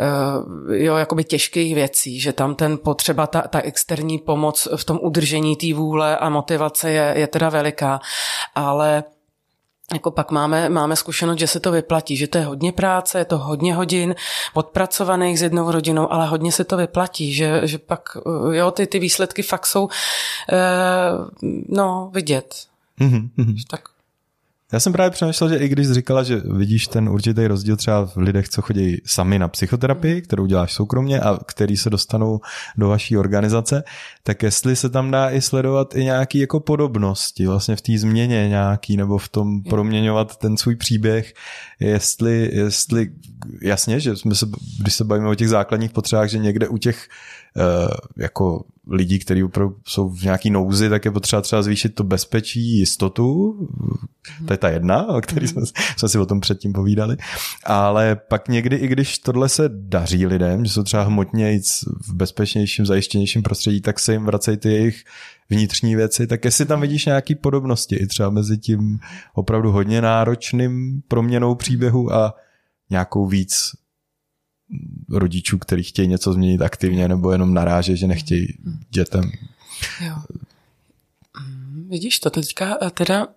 uh, 0.00 0.74
jo, 0.74 0.96
jakoby 0.96 1.24
těžkých 1.24 1.74
věcí, 1.74 2.20
že 2.20 2.32
tam 2.32 2.54
ten 2.54 2.78
potřeba, 2.78 3.26
ta, 3.26 3.40
ta 3.40 3.60
externí 3.60 4.18
pomoc 4.18 4.68
v 4.76 4.84
tom 4.84 4.98
udržení 5.02 5.56
té 5.56 5.74
vůle 5.74 6.16
a 6.16 6.28
motivace 6.28 6.90
je, 6.90 7.14
je 7.16 7.26
teda 7.26 7.48
veliká, 7.48 8.00
ale 8.54 9.04
jako 9.92 10.10
pak 10.10 10.30
máme, 10.30 10.68
máme 10.68 10.96
zkušenost, 10.96 11.38
že 11.38 11.46
se 11.46 11.60
to 11.60 11.72
vyplatí, 11.72 12.16
že 12.16 12.26
to 12.26 12.38
je 12.38 12.44
hodně 12.44 12.72
práce, 12.72 13.18
je 13.18 13.24
to 13.24 13.38
hodně 13.38 13.74
hodin 13.74 14.14
podpracovaných 14.54 15.38
s 15.38 15.42
jednou 15.42 15.70
rodinou, 15.70 16.12
ale 16.12 16.26
hodně 16.26 16.52
se 16.52 16.64
to 16.64 16.76
vyplatí, 16.76 17.32
že, 17.32 17.60
že 17.64 17.78
pak 17.78 18.16
jo, 18.52 18.70
ty, 18.70 18.86
ty 18.86 18.98
výsledky 18.98 19.42
fakt 19.42 19.66
jsou 19.66 19.88
eh, 20.52 20.56
no, 21.68 22.10
vidět. 22.14 22.54
Mm-hmm. 23.00 23.28
Tak 23.68 23.80
Já 24.72 24.80
jsem 24.80 24.92
právě 24.92 25.10
přemýšlel, 25.10 25.50
že 25.50 25.56
i 25.56 25.68
když 25.68 25.90
říkala, 25.90 26.22
že 26.22 26.36
vidíš 26.36 26.86
ten 26.86 27.08
určitý 27.08 27.46
rozdíl 27.46 27.76
třeba 27.76 28.06
v 28.06 28.16
lidech, 28.16 28.48
co 28.48 28.62
chodí 28.62 29.00
sami 29.04 29.38
na 29.38 29.48
psychoterapii, 29.48 30.22
kterou 30.22 30.46
děláš 30.46 30.72
soukromně 30.72 31.20
a 31.20 31.38
který 31.46 31.76
se 31.76 31.90
dostanou 31.90 32.40
do 32.76 32.88
vaší 32.88 33.16
organizace, 33.16 33.84
tak 34.22 34.42
jestli 34.42 34.76
se 34.76 34.88
tam 34.88 35.10
dá 35.10 35.30
i 35.30 35.40
sledovat 35.40 35.94
i 35.94 36.04
nějaký 36.04 36.38
jako 36.38 36.60
podobnosti 36.60 37.46
vlastně 37.46 37.76
v 37.76 37.80
té 37.80 37.98
změně 37.98 38.48
nějaký 38.48 38.96
nebo 38.96 39.18
v 39.18 39.28
tom 39.28 39.62
proměňovat 39.62 40.36
ten 40.36 40.56
svůj 40.56 40.76
příběh, 40.76 41.34
jestli, 41.80 42.50
jestli 42.52 43.10
jasně, 43.62 44.00
že 44.00 44.16
jsme 44.16 44.34
se, 44.34 44.46
když 44.80 44.94
se 44.94 45.04
bavíme 45.04 45.28
o 45.28 45.34
těch 45.34 45.48
základních 45.48 45.90
potřebách, 45.90 46.28
že 46.28 46.38
někde 46.38 46.68
u 46.68 46.78
těch 46.78 47.08
uh, 47.56 47.62
jako 48.16 48.64
lidí, 48.90 49.18
kteří 49.18 49.44
opravdu 49.44 49.76
jsou 49.86 50.08
v 50.08 50.22
nějaký 50.22 50.50
nouzi, 50.50 50.88
tak 50.88 51.04
je 51.04 51.10
potřeba 51.10 51.42
třeba 51.42 51.62
zvýšit 51.62 51.94
to 51.94 52.04
bezpečí, 52.04 52.78
jistotu. 52.78 53.58
To 54.46 54.52
je 54.52 54.56
ta 54.56 54.68
jedna, 54.68 55.08
o 55.08 55.20
který 55.20 55.48
jsme, 55.48 55.62
jsme 55.96 56.08
si 56.08 56.18
o 56.18 56.26
tom 56.26 56.40
předtím 56.40 56.72
povídali. 56.72 57.16
Ale 57.64 58.16
pak 58.28 58.48
někdy, 58.48 58.76
i 58.76 58.88
když 58.88 59.18
tohle 59.18 59.48
se 59.48 59.70
daří 59.72 60.26
lidem, 60.26 60.64
že 60.64 60.72
jsou 60.72 60.82
třeba 60.82 61.02
hmotně 61.02 61.60
v 62.06 62.14
bezpečnějším, 62.14 62.86
zajištěnějším 62.86 63.42
prostředí, 63.42 63.80
tak 63.80 64.00
se 64.00 64.12
jim 64.12 64.24
vracejí 64.24 64.56
ty 64.56 64.72
jejich 64.72 65.04
vnitřní 65.50 65.96
věci, 65.96 66.26
tak 66.26 66.44
jestli 66.44 66.66
tam 66.66 66.80
vidíš 66.80 67.06
nějaký 67.06 67.34
podobnosti 67.34 67.96
i 67.96 68.06
třeba 68.06 68.30
mezi 68.30 68.58
tím 68.58 68.98
opravdu 69.34 69.72
hodně 69.72 70.02
náročným 70.02 71.02
proměnou 71.08 71.54
příběhu 71.54 72.12
a 72.12 72.34
nějakou 72.90 73.26
víc 73.26 73.70
rodičů, 75.10 75.58
kteří 75.58 75.82
chtějí 75.82 76.08
něco 76.08 76.32
změnit 76.32 76.62
aktivně 76.62 77.08
nebo 77.08 77.32
jenom 77.32 77.54
naráže, 77.54 77.96
že 77.96 78.06
nechtějí 78.06 78.46
dětem. 78.90 79.30
Jo. 80.06 80.14
Vidíš, 81.88 82.18
to 82.18 82.30
teďka 82.30 82.78
eh, 82.82 82.90
teda 82.90 83.28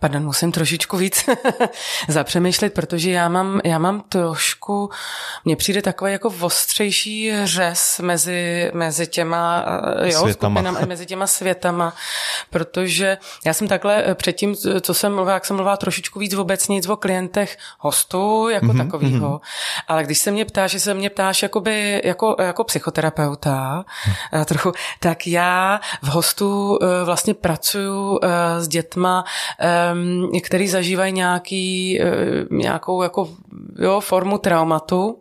Pardon, 0.00 0.24
musím 0.24 0.52
trošičku 0.52 0.96
víc 0.96 1.28
zapřemýšlet, 2.08 2.74
protože 2.74 3.10
já 3.10 3.28
mám, 3.28 3.60
já 3.64 3.78
mám 3.78 4.00
trošku, 4.08 4.90
mně 5.44 5.56
přijde 5.56 5.82
takový 5.82 6.12
jako 6.12 6.32
ostřejší 6.40 7.32
řez 7.44 8.00
mezi, 8.02 8.70
mezi 8.74 9.06
těma 9.06 9.64
eh, 10.02 10.12
jo, 10.12 10.28
skupinama, 10.32 10.80
mezi 10.86 11.06
těma 11.06 11.26
světama, 11.26 11.94
protože 12.50 13.18
já 13.46 13.54
jsem 13.54 13.68
takhle 13.68 14.04
eh, 14.06 14.14
předtím, 14.14 14.56
co 14.80 14.94
jsem 14.94 15.14
mluvila, 15.14 15.34
jak 15.34 15.44
jsem 15.44 15.56
mluvila 15.56 15.76
trošičku 15.76 16.18
víc 16.18 16.34
vůbec 16.34 16.68
nic 16.68 16.88
o 16.88 16.96
klientech 16.96 17.56
hostů 17.78 18.48
jako 18.48 18.66
mm-hmm, 18.66 18.90
takovýho, 18.90 19.28
mm-hmm. 19.28 19.82
ale 19.88 20.04
když 20.04 20.18
se 20.18 20.30
mě 20.30 20.44
ptáš, 20.44 20.70
že 20.70 20.80
se 20.80 20.94
mě 20.94 21.10
ptáš 21.10 21.42
jakoby, 21.42 22.02
jako, 22.04 22.36
jako 22.38 22.64
psychoterapeuta 22.64 23.84
mm. 24.32 24.44
trochu, 24.44 24.72
tak 25.00 25.26
já 25.26 25.80
v 26.02 26.06
hostu 26.06 26.78
vlastně 27.04 27.34
pracuju 27.34 28.20
s 28.58 28.68
dětma, 28.68 29.24
který 30.42 30.68
zažívají 30.68 31.12
nějaký, 31.12 32.00
eh, 32.00 32.06
nějakou 32.50 33.02
jako, 33.02 33.28
jo, 33.78 34.00
formu 34.00 34.38
traumatu. 34.38 35.18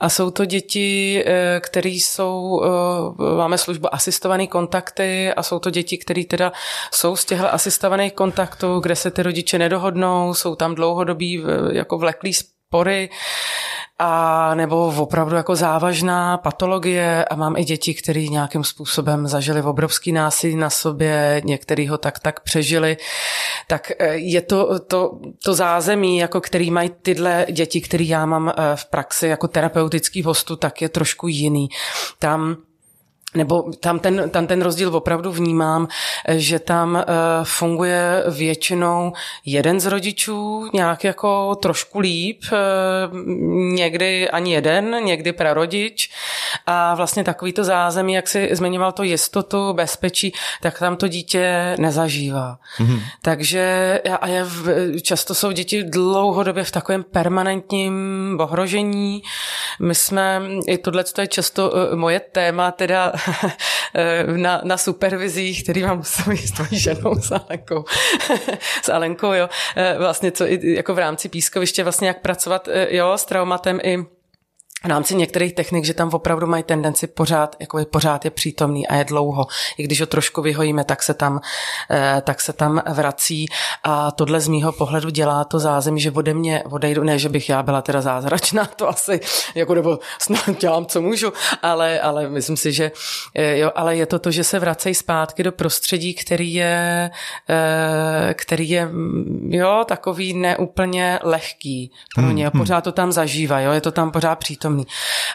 A 0.00 0.08
jsou 0.08 0.30
to 0.30 0.44
děti, 0.44 1.22
eh, 1.26 1.60
které 1.60 1.88
jsou, 1.88 2.62
eh, 2.64 3.36
máme 3.36 3.58
službu 3.58 3.94
asistované 3.94 4.46
kontakty 4.46 5.32
a 5.32 5.42
jsou 5.42 5.58
to 5.58 5.70
děti, 5.70 5.98
které 5.98 6.24
teda 6.24 6.52
jsou 6.94 7.16
z 7.16 7.24
těchto 7.24 7.54
asistovaných 7.54 8.12
kontaktů, 8.12 8.80
kde 8.80 8.96
se 8.96 9.10
ty 9.10 9.22
rodiče 9.22 9.58
nedohodnou, 9.58 10.34
jsou 10.34 10.54
tam 10.54 10.74
dlouhodobí 10.74 11.44
jako 11.72 11.98
vleklý 11.98 12.32
spory 12.34 13.10
a 13.98 14.54
nebo 14.54 14.86
opravdu 14.86 15.36
jako 15.36 15.56
závažná 15.56 16.38
patologie 16.38 17.24
a 17.24 17.36
mám 17.36 17.56
i 17.56 17.64
děti, 17.64 17.94
které 17.94 18.20
nějakým 18.20 18.64
způsobem 18.64 19.26
zažili 19.26 19.62
obrovský 19.62 20.12
násilí 20.12 20.56
na 20.56 20.70
sobě, 20.70 21.42
některý 21.44 21.88
ho 21.88 21.98
tak 21.98 22.18
tak 22.18 22.40
přežili, 22.40 22.96
tak 23.66 23.92
eh, 23.98 24.14
je 24.14 24.42
to, 24.42 24.78
to, 24.78 25.18
to 25.44 25.54
zázemí, 25.54 26.18
jako 26.18 26.40
který 26.40 26.70
mají 26.70 26.90
tyhle 27.02 27.46
děti, 27.50 27.80
který 27.80 28.08
já 28.08 28.26
mám 28.26 28.48
eh, 28.48 28.52
v 28.74 28.84
praxi 28.84 29.26
jako 29.26 29.48
terapeutický 29.48 30.22
hostu, 30.22 30.56
tak 30.56 30.82
je 30.82 30.88
trošku 30.88 31.28
jiný. 31.28 31.68
Tam 32.18 32.56
nebo 33.36 33.72
tam 33.80 33.98
ten, 33.98 34.30
tam 34.30 34.46
ten 34.46 34.62
rozdíl 34.62 34.96
opravdu 34.96 35.32
vnímám, 35.32 35.88
že 36.28 36.58
tam 36.58 36.94
uh, 36.94 37.02
funguje 37.44 38.24
většinou 38.30 39.12
jeden 39.44 39.80
z 39.80 39.86
rodičů 39.86 40.68
nějak 40.74 41.04
jako 41.04 41.54
trošku 41.54 41.98
líp, 41.98 42.42
uh, 42.52 42.58
někdy 43.74 44.30
ani 44.30 44.52
jeden, 44.52 45.04
někdy 45.04 45.32
prarodič 45.32 46.10
a 46.66 46.94
vlastně 46.94 47.24
takový 47.24 47.52
to 47.52 47.64
zázemí, 47.64 48.12
jak 48.12 48.28
si 48.28 48.48
zmiňoval 48.52 48.92
to 48.92 49.02
jistotu, 49.02 49.72
bezpečí, 49.72 50.32
tak 50.62 50.78
tam 50.78 50.96
to 50.96 51.08
dítě 51.08 51.74
nezažívá. 51.78 52.58
Mm-hmm. 52.78 53.00
Takže 53.22 54.00
a 54.20 54.28
je, 54.28 54.46
často 55.02 55.34
jsou 55.34 55.52
děti 55.52 55.84
dlouhodobě 55.84 56.64
v 56.64 56.70
takovém 56.70 57.02
permanentním 57.02 57.94
ohrožení. 58.40 59.22
My 59.80 59.94
jsme, 59.94 60.42
i 60.66 60.78
tohle 60.78 61.04
to 61.04 61.20
je 61.20 61.26
často 61.26 61.70
uh, 61.70 61.96
moje 61.96 62.20
téma, 62.20 62.70
teda 62.70 63.12
na, 64.36 64.60
na 64.64 64.76
supervizích, 64.76 65.62
který 65.62 65.82
mám 65.82 66.04
s 66.04 66.16
tvojí 66.52 66.78
ženou, 66.78 67.14
s 67.20 67.32
Alenkou. 67.32 67.84
s 68.82 68.88
Alenkou, 68.88 69.32
jo. 69.32 69.48
Eh, 69.76 69.94
vlastně 69.98 70.32
co 70.32 70.46
i 70.46 70.74
jako 70.74 70.94
v 70.94 70.98
rámci 70.98 71.28
pískoviště, 71.28 71.82
vlastně 71.82 72.08
jak 72.08 72.20
pracovat, 72.20 72.68
eh, 72.72 72.96
jo, 72.96 73.12
s 73.12 73.24
traumatem 73.24 73.80
i 73.82 74.15
v 74.86 74.88
rámci 74.88 75.14
některých 75.14 75.52
technik, 75.52 75.84
že 75.84 75.94
tam 75.94 76.08
opravdu 76.08 76.46
mají 76.46 76.62
tendenci 76.62 77.06
pořád, 77.06 77.56
jako 77.60 77.78
je 77.78 77.86
pořád 77.86 78.24
je 78.24 78.30
přítomný 78.30 78.88
a 78.88 78.94
je 78.94 79.04
dlouho. 79.04 79.46
I 79.78 79.82
když 79.82 80.00
ho 80.00 80.06
trošku 80.06 80.42
vyhojíme, 80.42 80.84
tak 80.84 81.02
se 81.02 81.14
tam, 81.14 81.40
eh, 81.90 82.22
tak 82.24 82.40
se 82.40 82.52
tam 82.52 82.82
vrací 82.92 83.46
a 83.84 84.10
tohle 84.10 84.40
z 84.40 84.48
mýho 84.48 84.72
pohledu 84.72 85.10
dělá 85.10 85.44
to 85.44 85.58
zázemí, 85.58 86.00
že 86.00 86.10
ode 86.10 86.34
mě 86.34 86.62
odejdu, 86.70 87.02
ne, 87.02 87.18
že 87.18 87.28
bych 87.28 87.48
já 87.48 87.62
byla 87.62 87.82
teda 87.82 88.00
zázračná, 88.00 88.64
to 88.76 88.88
asi, 88.88 89.20
jako 89.54 89.74
nebo 89.74 89.98
snad 90.18 90.60
dělám, 90.60 90.86
co 90.86 91.00
můžu, 91.00 91.32
ale, 91.62 92.00
ale 92.00 92.28
myslím 92.28 92.56
si, 92.56 92.72
že 92.72 92.92
eh, 93.34 93.58
jo, 93.58 93.70
ale 93.74 93.96
je 93.96 94.06
to 94.06 94.18
to, 94.18 94.30
že 94.30 94.44
se 94.44 94.58
vracejí 94.58 94.94
zpátky 94.94 95.42
do 95.42 95.52
prostředí, 95.52 96.14
který 96.14 96.54
je, 96.54 97.10
eh, 97.48 98.34
který 98.34 98.70
je, 98.70 98.86
mm, 98.86 99.50
jo, 99.52 99.84
takový 99.88 100.34
neúplně 100.34 101.18
lehký 101.22 101.90
pro 102.14 102.30
ně. 102.30 102.44
Hmm, 102.44 102.52
hmm. 102.54 102.60
Pořád 102.60 102.80
to 102.80 102.92
tam 102.92 103.12
zažívá, 103.12 103.60
jo, 103.60 103.72
je 103.72 103.80
to 103.80 103.92
tam 103.92 104.10
pořád 104.10 104.34
přítomný 104.38 104.75
přítomný. 104.84 104.86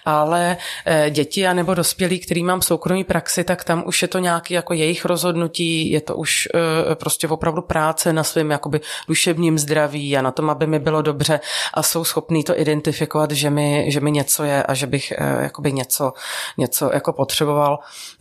Ale 0.06 0.58
eh, 0.86 1.10
děti 1.10 1.48
a 1.48 1.54
nebo 1.54 1.74
dospělí, 1.74 2.20
který 2.20 2.44
mám 2.44 2.60
v 2.60 2.66
soukromí 2.66 3.04
praxi, 3.04 3.44
tak 3.44 3.64
tam 3.64 3.84
už 3.86 4.02
je 4.02 4.08
to 4.08 4.20
nějaký 4.20 4.54
jako 4.54 4.74
jejich 4.74 5.06
rozhodnutí, 5.06 5.92
je 5.92 6.02
to 6.02 6.16
už 6.16 6.48
eh, 6.54 6.96
prostě 6.96 7.28
opravdu 7.28 7.62
práce 7.62 8.14
na 8.14 8.24
svém 8.24 8.52
jakoby 8.52 8.82
duševním 9.08 9.60
zdraví 9.60 10.18
a 10.18 10.22
na 10.22 10.32
tom, 10.32 10.50
aby 10.50 10.68
mi 10.68 10.80
bylo 10.80 11.02
dobře 11.02 11.40
a 11.74 11.84
jsou 11.84 12.04
schopní 12.04 12.44
to 12.44 12.60
identifikovat, 12.60 13.32
že 13.32 13.50
mi, 13.50 13.86
že 13.88 14.00
mi 14.00 14.12
něco 14.12 14.44
je 14.44 14.64
a 14.64 14.74
že 14.74 14.88
bych 14.88 15.12
eh, 15.12 15.44
jakoby 15.44 15.72
něco, 15.72 16.14
něco 16.58 16.92
jako 16.94 17.14
potřeboval, 17.14 17.80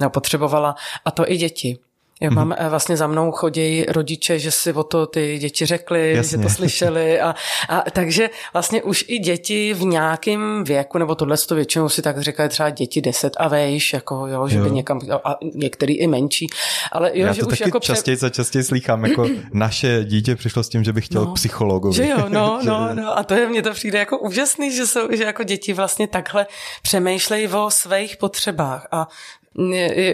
potřebovala 0.09 0.75
a 1.05 1.11
to 1.11 1.31
i 1.31 1.37
děti. 1.37 1.90
Jo, 2.21 2.31
mám 2.31 2.51
mm-hmm. 2.51 2.69
vlastně 2.69 2.97
za 2.97 3.07
mnou 3.07 3.33
chodí 3.33 3.85
rodiče, 3.89 4.39
že 4.39 4.51
si 4.51 4.73
o 4.73 4.83
to 4.83 5.07
ty 5.07 5.39
děti 5.39 5.67
řekli, 5.67 6.13
Jasně. 6.15 6.39
že 6.39 6.43
to 6.43 6.49
slyšeli 6.49 7.21
a, 7.21 7.35
a 7.69 7.91
takže 7.91 8.31
vlastně 8.53 8.83
už 8.83 9.05
i 9.09 9.19
děti 9.19 9.75
v 9.75 9.85
nějakém 9.85 10.65
věku, 10.65 10.99
nebo 10.99 11.15
tohle 11.15 11.37
to 11.49 11.55
většinou 11.55 11.89
si 11.89 12.03
tak 12.03 12.21
říkají 12.21 12.49
třeba 12.49 12.71
děti 12.71 13.01
10 13.01 13.33
a 13.37 13.49
vejš, 13.49 13.93
jako 13.93 14.27
jo, 14.27 14.49
že 14.49 14.59
jo. 14.59 14.65
by 14.65 14.71
někam, 14.71 15.01
a 15.25 15.37
některý 15.55 15.95
i 15.99 16.07
menší, 16.07 16.47
ale 16.93 17.11
jo, 17.15 17.27
Já 17.27 17.33
že 17.33 17.41
to 17.41 17.47
už 17.47 17.59
taky 17.59 17.69
jako 17.69 17.81
častěji 17.81 18.19
a 18.27 18.29
častěji 18.29 18.65
slýchám, 18.65 19.05
jako 19.05 19.27
naše 19.53 20.05
dítě 20.05 20.37
přišlo 20.37 20.63
s 20.63 20.69
tím, 20.69 20.85
že 20.85 20.93
by 20.93 21.01
chtěl 21.01 21.25
no, 21.25 21.33
psychologovi. 21.33 21.97
Že 21.97 22.09
jo, 22.09 22.25
no, 22.29 22.61
no, 22.65 22.95
no 22.95 23.19
a 23.19 23.23
to 23.23 23.35
je, 23.35 23.49
mně 23.49 23.63
to 23.63 23.73
přijde 23.73 23.99
jako 23.99 24.19
úžasný, 24.19 24.73
že 24.77 24.87
jsou, 24.87 25.09
že 25.13 25.25
jako 25.25 25.43
děti 25.43 25.73
vlastně 25.73 26.09
takhle 26.09 26.47
přemýšlejí 26.83 27.49
o 27.49 27.71
svých 27.71 28.17
potřebách 28.17 28.89
a 28.93 29.09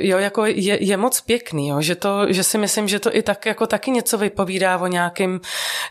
jo, 0.01 0.19
jako 0.19 0.47
je, 0.47 0.85
je 0.85 0.97
moc 0.97 1.21
pěkný, 1.21 1.69
jo, 1.69 1.81
že, 1.81 1.95
to, 1.95 2.33
že 2.33 2.43
si 2.43 2.59
myslím, 2.59 2.89
že 2.89 2.99
to 2.99 3.17
i 3.17 3.23
tak 3.23 3.47
jako 3.47 3.67
taky 3.67 3.91
něco 3.91 4.19
vypovídá 4.19 4.79
o 4.79 4.87
nějakém 4.87 5.41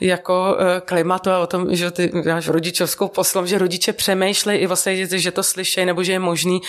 jako 0.01 0.57
eh, 0.59 0.81
klimatu 0.85 1.29
a 1.29 1.39
o 1.39 1.47
tom, 1.47 1.75
že 1.75 1.91
ty 1.91 2.11
máš 2.27 2.47
rodičovskou 2.47 3.07
poslom, 3.07 3.47
že 3.47 3.57
rodiče 3.57 3.93
přemýšlejí 3.93 4.59
i 4.59 4.67
o 4.67 4.75
svých 4.75 4.97
děti, 4.97 5.19
že 5.19 5.31
to 5.31 5.43
slyšejí, 5.43 5.85
nebo 5.85 6.03
že 6.03 6.11
je 6.11 6.19
možný 6.19 6.61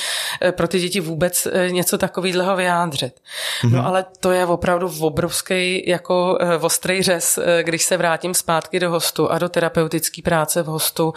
eh, 0.43 0.53
pro 0.53 0.69
ty 0.69 0.81
děti 0.81 1.01
vůbec 1.01 1.49
eh, 1.53 1.71
něco 1.71 1.99
takového 1.99 2.57
vyjádřit. 2.57 3.15
Mm-hmm. 3.15 3.71
No 3.71 3.87
ale 3.87 4.05
to 4.21 4.31
je 4.31 4.47
opravdu 4.47 4.93
obrovský 5.01 5.83
jako 5.87 6.39
ostrý 6.61 7.03
řez, 7.03 7.39
když 7.63 7.85
se 7.85 7.97
vrátím 7.97 8.35
zpátky 8.35 8.81
do 8.81 8.91
hostu 8.91 9.31
a 9.31 9.39
do 9.39 9.49
terapeutické 9.49 10.23
práce 10.23 10.63
v 10.63 10.67
hostu, 10.67 11.13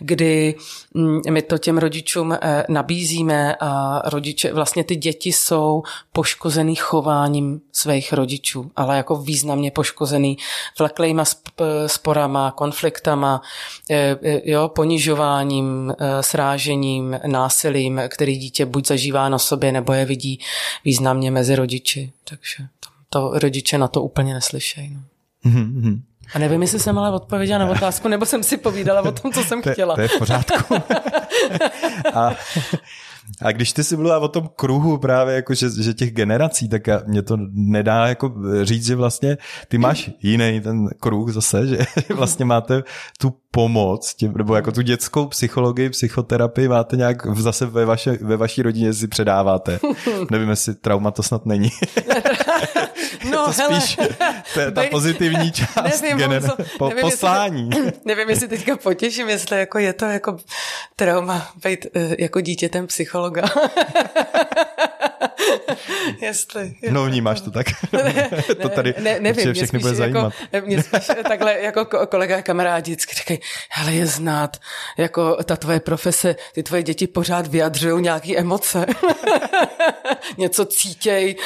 kdy 0.00 0.54
mm, 0.94 1.20
my 1.30 1.42
to 1.42 1.58
těm 1.58 1.78
rodičům 1.78 2.38
nabízíme 2.68 3.56
a 3.60 4.02
rodiče, 4.04 4.52
vlastně 4.52 4.84
ty 4.84 5.01
děti 5.02 5.32
jsou 5.32 5.82
poškozený 6.12 6.74
chováním 6.74 7.60
svých 7.72 8.12
rodičů, 8.12 8.70
ale 8.76 8.96
jako 8.96 9.16
významně 9.16 9.70
poškozený 9.70 10.38
vleklejma 10.78 11.24
sporama, 11.86 12.50
konfliktama, 12.50 13.42
e, 13.90 13.96
e, 14.22 14.50
jo, 14.50 14.68
ponižováním, 14.68 15.94
srážením, 16.20 17.20
násilím, 17.26 18.00
který 18.08 18.36
dítě 18.36 18.66
buď 18.66 18.86
zažívá 18.86 19.28
na 19.28 19.38
sobě, 19.38 19.72
nebo 19.72 19.92
je 19.92 20.04
vidí 20.04 20.40
významně 20.84 21.30
mezi 21.30 21.56
rodiči. 21.56 22.12
Takže 22.24 22.66
to 23.08 23.30
rodiče 23.34 23.78
na 23.78 23.88
to 23.88 24.02
úplně 24.02 24.34
neslyšejí. 24.34 24.94
No. 24.94 25.00
Mm-hmm. 25.50 26.00
A 26.34 26.38
nevím, 26.38 26.62
jestli 26.62 26.80
jsem 26.80 26.98
ale 26.98 27.10
odpověděla 27.10 27.58
na 27.58 27.70
otázku, 27.70 28.08
nebo 28.08 28.26
jsem 28.26 28.42
si 28.42 28.56
povídala 28.56 29.02
o 29.02 29.12
tom, 29.12 29.32
co 29.32 29.44
jsem 29.44 29.62
chtěla. 29.62 29.94
To, 29.94 29.96
to 29.96 30.02
je 30.02 30.08
v 30.08 30.18
pořádku. 30.18 30.74
a, 32.14 32.34
a 33.42 33.52
když 33.52 33.72
ty 33.72 33.84
si 33.84 33.96
mluvila 33.96 34.18
o 34.18 34.28
tom 34.28 34.48
kruhu 34.56 34.98
právě, 34.98 35.34
jako 35.34 35.54
že, 35.54 35.70
že 35.82 35.94
těch 35.94 36.12
generací, 36.12 36.68
tak 36.68 36.82
mě 37.06 37.22
to 37.22 37.36
nedá 37.52 38.06
jako 38.06 38.34
říct, 38.62 38.86
že 38.86 38.96
vlastně 38.96 39.38
ty 39.68 39.78
máš 39.78 40.10
jiný 40.22 40.60
ten 40.60 40.88
kruh 41.00 41.30
zase, 41.30 41.66
že 41.66 41.78
vlastně 42.14 42.44
máte 42.44 42.82
tu 43.18 43.34
pomoc, 43.50 44.14
tě, 44.14 44.28
nebo 44.36 44.54
jako 44.54 44.72
tu 44.72 44.82
dětskou 44.82 45.26
psychologii, 45.26 45.90
psychoterapii 45.90 46.68
máte 46.68 46.96
nějak 46.96 47.36
zase 47.36 47.66
ve, 47.66 47.84
vaše, 47.84 48.18
ve 48.20 48.36
vaší 48.36 48.62
rodině 48.62 48.92
si 48.92 49.08
předáváte. 49.08 49.78
Nevím, 50.30 50.48
jestli 50.48 50.74
trauma 50.74 51.10
to 51.10 51.22
snad 51.22 51.46
není. 51.46 51.70
No, 53.30 53.46
to 53.46 53.52
spíš 53.52 53.98
to 54.54 54.60
je 54.60 54.70
ta 54.70 54.82
pozitivní 54.90 55.52
část 55.52 55.74
nevím, 56.02 56.18
gener- 56.18 56.50
co, 56.50 56.56
po, 56.78 56.88
nevím, 56.88 57.02
poslání. 57.02 57.70
Jestli, 57.74 57.92
nevím, 58.04 58.30
jestli 58.30 58.48
teďka 58.48 58.76
potěším, 58.76 59.28
jestli 59.28 59.58
jako 59.58 59.78
je 59.78 59.92
to 59.92 60.04
jako 60.04 60.36
trauma 60.96 61.52
být 61.64 61.86
uh, 61.96 62.14
jako 62.18 62.40
dítětem 62.40 62.86
psychologa. 62.86 63.42
jestli. 66.20 66.74
No, 66.90 67.04
vnímáš 67.04 67.40
to 67.40 67.50
tak. 67.50 67.66
Ne, 67.92 68.30
to 68.62 68.68
tady 68.68 68.94
ne, 69.00 69.20
nevím, 69.20 69.54
všechny 69.54 69.78
bude 69.78 69.90
jako- 69.90 69.96
zajímat. 69.98 70.32
Jako, 70.52 70.66
mě 70.66 70.82
spíš 70.82 71.06
takhle 71.28 71.60
jako 71.60 71.84
kolega 72.06 72.38
a 72.38 72.42
kamarádi 72.42 72.92
vždycky 72.92 73.16
říkají, 73.16 73.40
hele, 73.70 73.92
je 73.92 74.06
znát, 74.06 74.56
jako 74.98 75.36
ta 75.44 75.56
tvoje 75.56 75.80
profese, 75.80 76.36
ty 76.54 76.62
tvoje 76.62 76.82
děti 76.82 77.06
pořád 77.06 77.46
vyjadřují 77.46 78.02
nějaké 78.02 78.36
emoce. 78.36 78.86
Něco 80.38 80.64
cítěj 80.64 81.36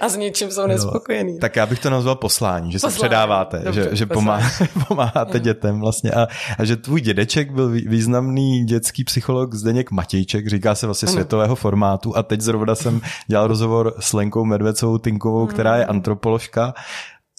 a 0.00 0.08
s 0.08 0.16
něčím 0.16 0.50
jsou 0.50 0.66
nespokojený. 0.66 1.38
Tak 1.38 1.56
já 1.56 1.66
bych 1.66 1.78
to 1.78 1.90
nazval 1.90 2.14
poslání, 2.14 2.72
že 2.72 2.76
poslání. 2.76 2.94
se 2.94 2.98
předáváte, 2.98 3.58
Dobře, 3.64 3.82
že, 3.90 3.96
že 3.96 4.06
pomá, 4.06 4.40
pomáháte 4.88 5.40
dětem 5.40 5.80
vlastně 5.80 6.10
a, 6.10 6.26
a 6.58 6.64
že 6.64 6.76
tvůj 6.76 7.00
dědeček 7.00 7.50
byl 7.50 7.68
významný 7.70 8.64
dětský 8.64 9.04
psycholog 9.04 9.54
Zdeněk 9.54 9.90
Matějček, 9.90 10.48
říká 10.48 10.74
se 10.74 10.86
vlastně 10.86 11.06
ano. 11.06 11.12
světového 11.12 11.56
formátu 11.56 12.16
a 12.16 12.22
teď 12.22 12.40
zrovna 12.40 12.74
jsem 12.74 13.00
dělal 13.26 13.46
rozhovor 13.46 13.94
s 14.00 14.12
Lenkou 14.12 14.44
Medvecovou 14.44 14.98
Tinkovou, 14.98 15.46
která 15.46 15.76
je 15.76 15.86
antropoložka 15.86 16.74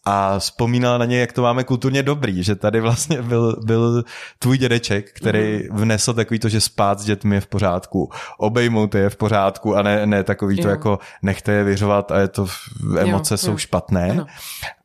a 0.05 0.39
vzpomínala 0.39 0.97
na 0.97 1.05
ně, 1.05 1.19
jak 1.19 1.33
to 1.33 1.41
máme 1.41 1.63
kulturně 1.63 2.03
dobrý, 2.03 2.43
že 2.43 2.55
tady 2.55 2.81
vlastně 2.81 3.21
byl, 3.21 3.55
byl 3.65 4.03
tvůj 4.39 4.57
dědeček, 4.57 5.11
který 5.13 5.69
mm. 5.71 5.77
vnesl 5.77 6.13
takový 6.13 6.39
to, 6.39 6.49
že 6.49 6.61
spát 6.61 6.99
s 6.99 7.05
dětmi 7.05 7.35
je 7.35 7.41
v 7.41 7.47
pořádku, 7.47 8.11
obejmout 8.37 8.95
je 8.95 9.09
v 9.09 9.15
pořádku 9.15 9.75
a 9.75 9.81
ne, 9.81 10.05
ne 10.05 10.23
takový 10.23 10.57
jo. 10.57 10.63
to 10.63 10.69
jako 10.69 10.99
nechte 11.21 11.51
je 11.51 11.63
vyřovat 11.63 12.11
a 12.11 12.19
je 12.19 12.27
to, 12.27 12.47
emoce 12.99 13.33
jo, 13.33 13.37
jsou 13.37 13.51
jo. 13.51 13.57
špatné. 13.57 14.11
Ano. 14.11 14.25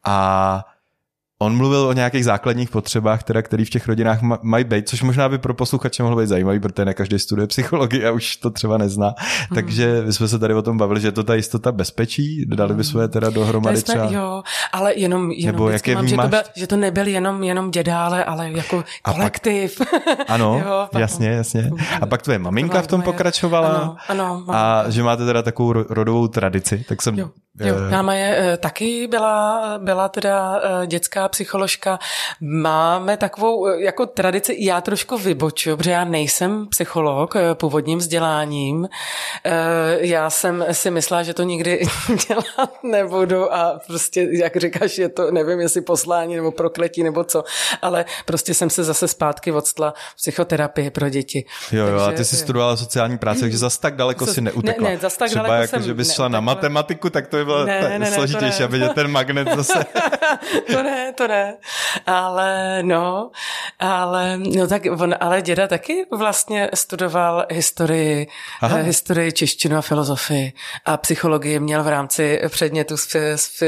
A 0.04 0.64
On 1.43 1.57
mluvil 1.57 1.87
o 1.87 1.93
nějakých 1.93 2.25
základních 2.25 2.71
potřebách, 2.71 3.23
teda, 3.23 3.43
které 3.43 3.64
v 3.64 3.71
těch 3.71 3.88
rodinách 3.88 4.19
mají 4.43 4.64
být, 4.64 4.88
což 4.88 5.03
možná 5.03 5.29
by 5.29 5.38
pro 5.38 5.55
posluchače 5.55 6.03
mohlo 6.03 6.19
být 6.19 6.26
zajímavý, 6.26 6.61
protože 6.61 6.85
ne 6.85 6.95
každý 6.95 7.19
studuje 7.19 7.47
psychologii 7.47 8.07
a 8.07 8.11
už 8.11 8.37
to 8.37 8.50
třeba 8.50 8.79
nezná. 8.79 9.07
Mm. 9.09 9.55
Takže 9.55 10.03
my 10.07 10.12
jsme 10.12 10.29
se 10.29 10.38
tady 10.38 10.55
o 10.55 10.62
tom 10.62 10.79
bavili, 10.79 11.00
že 11.00 11.09
je 11.09 11.12
to 11.12 11.25
ta 11.25 11.35
jistota 11.35 11.73
bezpečí, 11.73 12.47
dali 12.47 12.75
by 12.75 12.85
jsme 12.85 13.09
teda 13.09 13.31
dohromady 13.31 13.76
jsme, 13.76 13.95
třeba. 13.95 14.11
Jo, 14.11 14.43
ale 14.73 14.95
jenom, 14.95 15.31
jenom 15.31 15.57
Nebo 15.57 15.71
jak 15.71 15.88
mám, 15.88 16.09
že, 16.09 16.17
to 16.17 16.29
byl, 16.29 16.43
že 16.57 16.67
to 16.67 16.76
nebyl 16.76 17.07
jenom, 17.07 17.43
jenom 17.43 17.71
dědále, 17.71 18.25
ale 18.25 18.50
jako 18.50 18.85
a 19.05 19.12
kolektiv. 19.12 19.79
Pak, 19.79 19.88
ano, 20.29 20.62
jo, 20.67 20.88
pak, 20.93 21.00
jasně, 21.00 21.29
jasně. 21.29 21.71
A 22.00 22.07
pak 22.07 22.23
tvoje 22.23 22.38
maminka 22.38 22.83
v 22.83 22.87
tom 22.87 23.03
pokračovala. 23.03 23.69
Ano, 23.69 23.97
ano. 24.09 24.45
A 24.49 24.85
že 24.91 25.03
máte 25.03 25.25
teda 25.25 25.43
takovou 25.43 25.73
rodovou 25.73 26.29
tradici, 26.29 26.85
tak 26.88 27.03
jsem 27.03 27.19
jo. 27.19 27.31
Jo, 27.61 27.75
máma 27.90 28.14
je 28.14 28.37
eh, 28.38 28.56
taky 28.56 29.06
byla, 29.06 29.78
byla 29.78 30.08
teda 30.08 30.61
eh, 30.62 30.87
dětská 30.87 31.28
psycholožka. 31.28 31.99
Máme 32.40 33.16
takovou 33.16 33.66
eh, 33.66 33.82
jako 33.82 34.06
tradici, 34.06 34.56
já 34.58 34.80
trošku 34.80 35.18
vyboču, 35.18 35.76
protože 35.76 35.90
já 35.90 36.04
nejsem 36.04 36.66
psycholog 36.66 37.34
původním 37.54 37.99
vzděláním. 37.99 38.88
Já 39.99 40.30
jsem 40.30 40.64
si 40.73 40.90
myslela, 40.90 41.23
že 41.23 41.34
to 41.34 41.42
nikdy 41.42 41.87
dělat 42.28 42.82
nebudu 42.82 43.54
a 43.54 43.80
prostě, 43.87 44.28
jak 44.32 44.56
říkáš, 44.56 44.99
je 44.99 45.08
to, 45.08 45.30
nevím, 45.30 45.61
jestli 45.61 45.80
poslání 45.80 46.37
nebo 46.37 46.52
prokletí 46.52 47.02
nebo 47.02 47.25
co, 47.25 47.44
ale 47.82 48.04
prostě 48.25 48.54
jsem 48.54 48.70
se 48.70 48.84
zase 48.84 49.08
zpátky 49.08 49.52
odstla 49.52 49.94
psychoterapii 50.16 50.90
pro 50.90 51.09
děti. 51.09 51.44
Jo, 51.72 51.87
jo, 51.87 52.00
a 52.00 52.12
ty 52.12 52.24
jsi 52.24 52.37
studovala 52.37 52.76
sociální 52.76 53.18
práce, 53.18 53.40
takže 53.40 53.59
zas 53.59 53.79
tak 53.79 53.96
daleko 53.96 54.26
si 54.26 54.40
neutekla. 54.40 54.88
Ne, 54.88 54.94
ne, 54.94 55.00
zas 55.00 55.16
tak 55.16 55.29
Třeba 55.29 55.46
daleko 55.46 55.62
jako, 55.62 55.70
jsem 55.70 55.83
že 55.83 55.94
bys 55.94 56.12
šla 56.12 56.29
na 56.29 56.40
matematiku, 56.40 57.11
tak 57.11 57.26
to 57.26 57.43
by 57.44 57.46
bylo 57.46 57.66
ne, 57.66 57.80
ne, 57.80 57.98
ne, 57.98 58.11
složitější, 58.11 58.62
aby 58.62 58.80
ten 58.94 59.11
magnet 59.11 59.48
zase... 59.57 59.85
to 60.72 60.83
ne, 60.83 61.12
to 61.12 61.28
ne. 61.28 61.54
Ale 62.07 62.78
no, 62.83 63.30
ale, 63.78 64.38
no 64.38 64.66
tak 64.66 64.83
on, 64.98 65.14
ale 65.20 65.42
děda 65.42 65.66
taky 65.66 66.07
vlastně 66.16 66.70
studoval 66.74 67.46
historii, 67.50 68.26
Aha. 68.61 68.76
historii 68.76 69.33
češtinu 69.33 69.76
a 69.76 69.80
filozofii 69.80 70.52
a 70.85 70.96
psychologii 70.96 71.61
měl 71.61 71.85
v 71.85 71.88
rámci 71.88 72.40
předmětu 72.48 72.96
z, 72.96 73.16
z, 73.37 73.62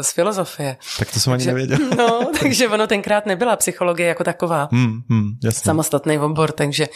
z 0.00 0.12
filozofie. 0.12 0.76
Tak 0.98 1.12
to 1.12 1.20
jsem 1.20 1.32
ani 1.32 1.46
nevěděl. 1.46 1.78
no, 1.98 2.30
takže 2.40 2.68
ono 2.68 2.86
tenkrát 2.86 3.26
nebyla 3.26 3.56
psychologie 3.56 4.08
jako 4.08 4.24
taková. 4.24 4.68
Hmm, 4.72 5.00
hmm, 5.10 5.30
jasně. 5.44 5.62
Samostatný 5.64 6.18
obor, 6.18 6.52
takže 6.52 6.88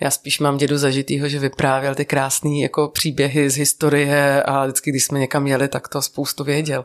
já 0.00 0.10
spíš 0.10 0.38
mám 0.40 0.56
dědu 0.56 0.78
zažitýho, 0.78 1.28
že 1.28 1.38
vyprávěl 1.38 1.94
ty 1.94 2.04
krásné 2.04 2.58
jako 2.58 2.88
příběhy 2.88 3.50
z 3.50 3.56
historie 3.56 4.42
a 4.42 4.64
vždycky, 4.64 4.90
když 4.90 5.04
jsme 5.04 5.18
někam 5.18 5.46
jeli, 5.46 5.68
tak 5.72 5.88
to 5.88 6.02
spoustu 6.02 6.44
věděl. 6.44 6.84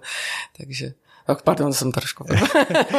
Takže 0.58 0.93
tak 1.28 1.41
pardon, 1.41 1.73
jsem 1.73 1.91
trošku 1.91 2.26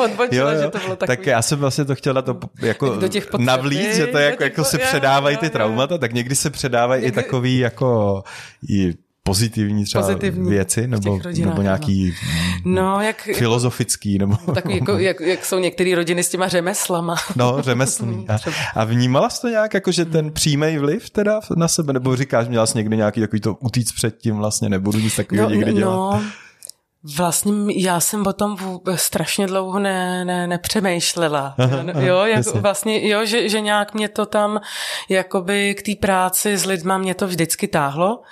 odbočila, 0.04 0.52
jo, 0.52 0.56
jo. 0.56 0.62
že 0.62 0.70
to 0.70 0.78
bylo 0.78 0.96
takový... 0.96 1.16
Tak 1.16 1.26
já 1.26 1.42
jsem 1.42 1.58
vlastně 1.58 1.84
to 1.84 1.94
chtěl 1.94 2.14
na 2.14 2.22
to 2.22 2.38
jako 2.62 2.96
do 2.96 3.08
těch 3.08 3.32
navlít, 3.38 3.94
že 3.94 4.06
to 4.06 4.18
jako, 4.18 4.42
jako 4.42 4.64
se 4.64 4.78
předávají 4.78 5.36
ty 5.36 5.50
traumata, 5.50 5.98
tak 5.98 6.12
někdy 6.12 6.36
se 6.36 6.50
předávají 6.50 7.02
někdy... 7.02 7.20
i 7.20 7.22
takový 7.22 7.58
jako 7.58 8.22
i 8.68 8.94
pozitivní 9.28 9.84
třeba 9.84 10.04
pozitivní 10.04 10.50
věci, 10.50 10.86
nebo, 10.86 11.20
nebo 11.38 11.62
nějaký 11.62 12.14
no, 12.64 13.00
jak, 13.00 13.22
filozofický, 13.22 14.18
nebo... 14.18 14.36
Takový, 14.54 14.74
jako, 14.74 14.92
jak, 14.92 15.20
jak 15.20 15.44
jsou 15.44 15.58
některé 15.58 15.94
rodiny 15.94 16.24
s 16.24 16.28
těma 16.28 16.48
řemeslama. 16.48 17.16
No, 17.36 17.62
řemeslný. 17.62 18.26
A, 18.28 18.38
a 18.74 18.84
vnímala 18.84 19.30
jsi 19.30 19.40
to 19.40 19.48
nějak, 19.48 19.74
jako 19.74 19.92
že 19.92 20.04
ten 20.04 20.32
přímý 20.32 20.78
vliv 20.78 21.10
teda 21.10 21.40
na 21.56 21.68
sebe, 21.68 21.92
nebo 21.92 22.16
říkáš, 22.16 22.48
měla 22.48 22.66
jsi 22.66 22.78
někdy 22.78 22.96
nějaký 22.96 23.20
takový 23.20 23.40
to 23.40 23.54
utíct 23.54 23.94
předtím, 23.94 24.36
vlastně 24.36 24.68
nebudu 24.68 24.98
nic 24.98 25.16
takového 25.16 25.48
no, 25.48 25.54
někdy 25.54 25.72
dělat? 25.72 25.94
No, 25.94 26.22
Vlastně 27.16 27.52
já 27.76 28.00
jsem 28.00 28.26
o 28.26 28.32
tom 28.32 28.56
strašně 28.94 29.46
dlouho 29.46 29.78
ne, 29.78 30.24
ne, 30.24 30.46
nepřemýšlela. 30.46 31.54
Aha, 31.58 31.76
aha, 31.90 32.00
jo, 32.00 32.24
jak 32.24 32.46
vlastně, 32.46 33.08
jo, 33.08 33.24
že, 33.24 33.48
že 33.48 33.60
nějak 33.60 33.94
mě 33.94 34.08
to 34.08 34.26
tam 34.26 34.60
jakoby 35.08 35.74
k 35.74 35.82
té 35.82 35.92
práci 36.00 36.56
s 36.56 36.64
lidma 36.64 36.98
mě 36.98 37.14
to 37.14 37.26
vždycky 37.26 37.68
táhlo. 37.68 38.22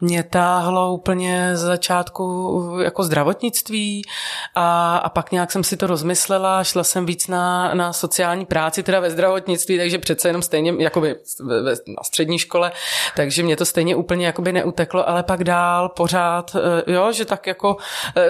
Mě 0.00 0.22
táhlo 0.22 0.92
úplně 0.92 1.56
z 1.56 1.60
začátku 1.60 2.78
jako 2.82 3.04
zdravotnictví 3.04 4.02
a, 4.54 4.96
a 4.96 5.08
pak 5.08 5.32
nějak 5.32 5.52
jsem 5.52 5.64
si 5.64 5.76
to 5.76 5.86
rozmyslela, 5.86 6.64
šla 6.64 6.84
jsem 6.84 7.06
víc 7.06 7.28
na, 7.28 7.74
na 7.74 7.92
sociální 7.92 8.46
práci, 8.46 8.82
teda 8.82 9.00
ve 9.00 9.10
zdravotnictví, 9.10 9.78
takže 9.78 9.98
přece 9.98 10.28
jenom 10.28 10.42
stejně 10.42 10.74
jakoby 10.78 11.16
ve, 11.40 11.70
na 11.70 12.02
střední 12.04 12.38
škole, 12.38 12.72
takže 13.16 13.42
mě 13.42 13.56
to 13.56 13.64
stejně 13.64 13.96
úplně 13.96 14.26
jakoby 14.26 14.52
neuteklo, 14.52 15.08
ale 15.08 15.22
pak 15.22 15.44
dál 15.44 15.88
pořád, 15.88 16.56
eh, 16.56 16.92
jo, 16.92 17.12
že 17.12 17.24
tak 17.24 17.46
jako 17.46 17.76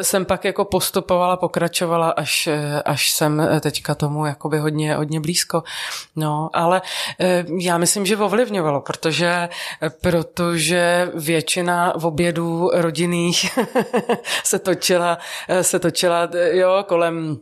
jsem 0.02 0.24
pak 0.24 0.44
jako 0.44 0.64
postupovala, 0.64 1.36
pokračovala, 1.36 2.10
až, 2.10 2.46
eh, 2.46 2.82
až 2.82 3.10
jsem 3.10 3.48
teďka 3.60 3.94
tomu 3.94 4.26
jakoby 4.26 4.58
hodně, 4.58 4.94
hodně 4.94 5.20
blízko. 5.20 5.62
No, 6.16 6.50
ale 6.52 6.82
já 7.60 7.78
myslím, 7.78 8.06
že 8.06 8.16
ovlivňovalo, 8.16 8.80
protože, 8.80 9.48
protože 10.00 11.10
většina 11.14 11.92
v 11.96 12.06
obědů 12.06 12.70
rodinných 12.74 13.58
se 14.44 14.58
točila, 14.58 15.18
se 15.62 15.78
točila 15.78 16.28
jo, 16.52 16.84
kolem 16.88 17.38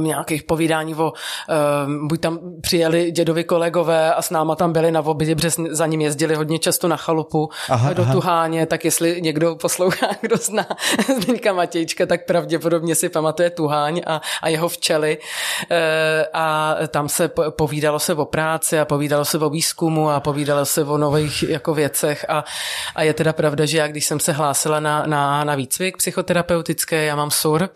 nějakých 0.00 0.42
povídání 0.42 0.94
o, 0.94 1.12
uh, 1.12 2.06
buď 2.06 2.20
tam 2.20 2.38
přijeli 2.60 3.10
dědovi 3.10 3.44
kolegové 3.44 4.14
a 4.14 4.22
s 4.22 4.30
náma 4.30 4.56
tam 4.56 4.72
byli 4.72 4.92
na 4.92 5.00
obědě, 5.00 5.34
protože 5.34 5.50
za 5.70 5.86
ním 5.86 6.00
jezdili 6.00 6.34
hodně 6.34 6.58
často 6.58 6.88
na 6.88 6.96
chalupu 6.96 7.50
aha, 7.68 7.92
do 7.92 8.02
aha. 8.02 8.12
Tuháně, 8.12 8.66
tak 8.66 8.84
jestli 8.84 9.22
někdo 9.22 9.56
poslouchá, 9.56 10.06
kdo 10.20 10.36
zná 10.36 10.66
Zdeňka 11.22 11.52
Matějčka, 11.52 12.06
tak 12.06 12.26
pravděpodobně 12.26 12.94
si 12.94 13.08
pamatuje 13.08 13.50
Tuháň 13.50 14.02
a, 14.06 14.20
a 14.42 14.48
jeho 14.48 14.68
včely 14.68 15.18
uh, 15.18 15.76
a 16.32 16.76
tam 16.88 17.08
se 17.08 17.30
povídalo 17.50 17.98
se 17.98 18.14
o 18.14 18.24
práci 18.24 18.80
a 18.80 18.84
povídalo 18.84 19.24
se 19.24 19.38
o 19.38 19.50
výzkumu 19.50 20.10
a 20.10 20.20
povídalo 20.20 20.66
se 20.66 20.84
o 20.84 20.98
nových 20.98 21.42
jako 21.42 21.74
věcech 21.74 22.24
a, 22.28 22.44
a 22.94 23.02
je 23.02 23.14
teda 23.14 23.32
pravda, 23.32 23.66
že 23.66 23.78
já 23.78 23.88
když 23.88 24.06
jsem 24.06 24.20
se 24.20 24.32
hlásila 24.32 24.80
na, 24.80 25.06
na, 25.06 25.44
na 25.44 25.54
výcvik 25.54 25.96
psychoterapeutické, 25.96 27.04
já 27.04 27.16
mám 27.16 27.30
SUR, 27.30 27.68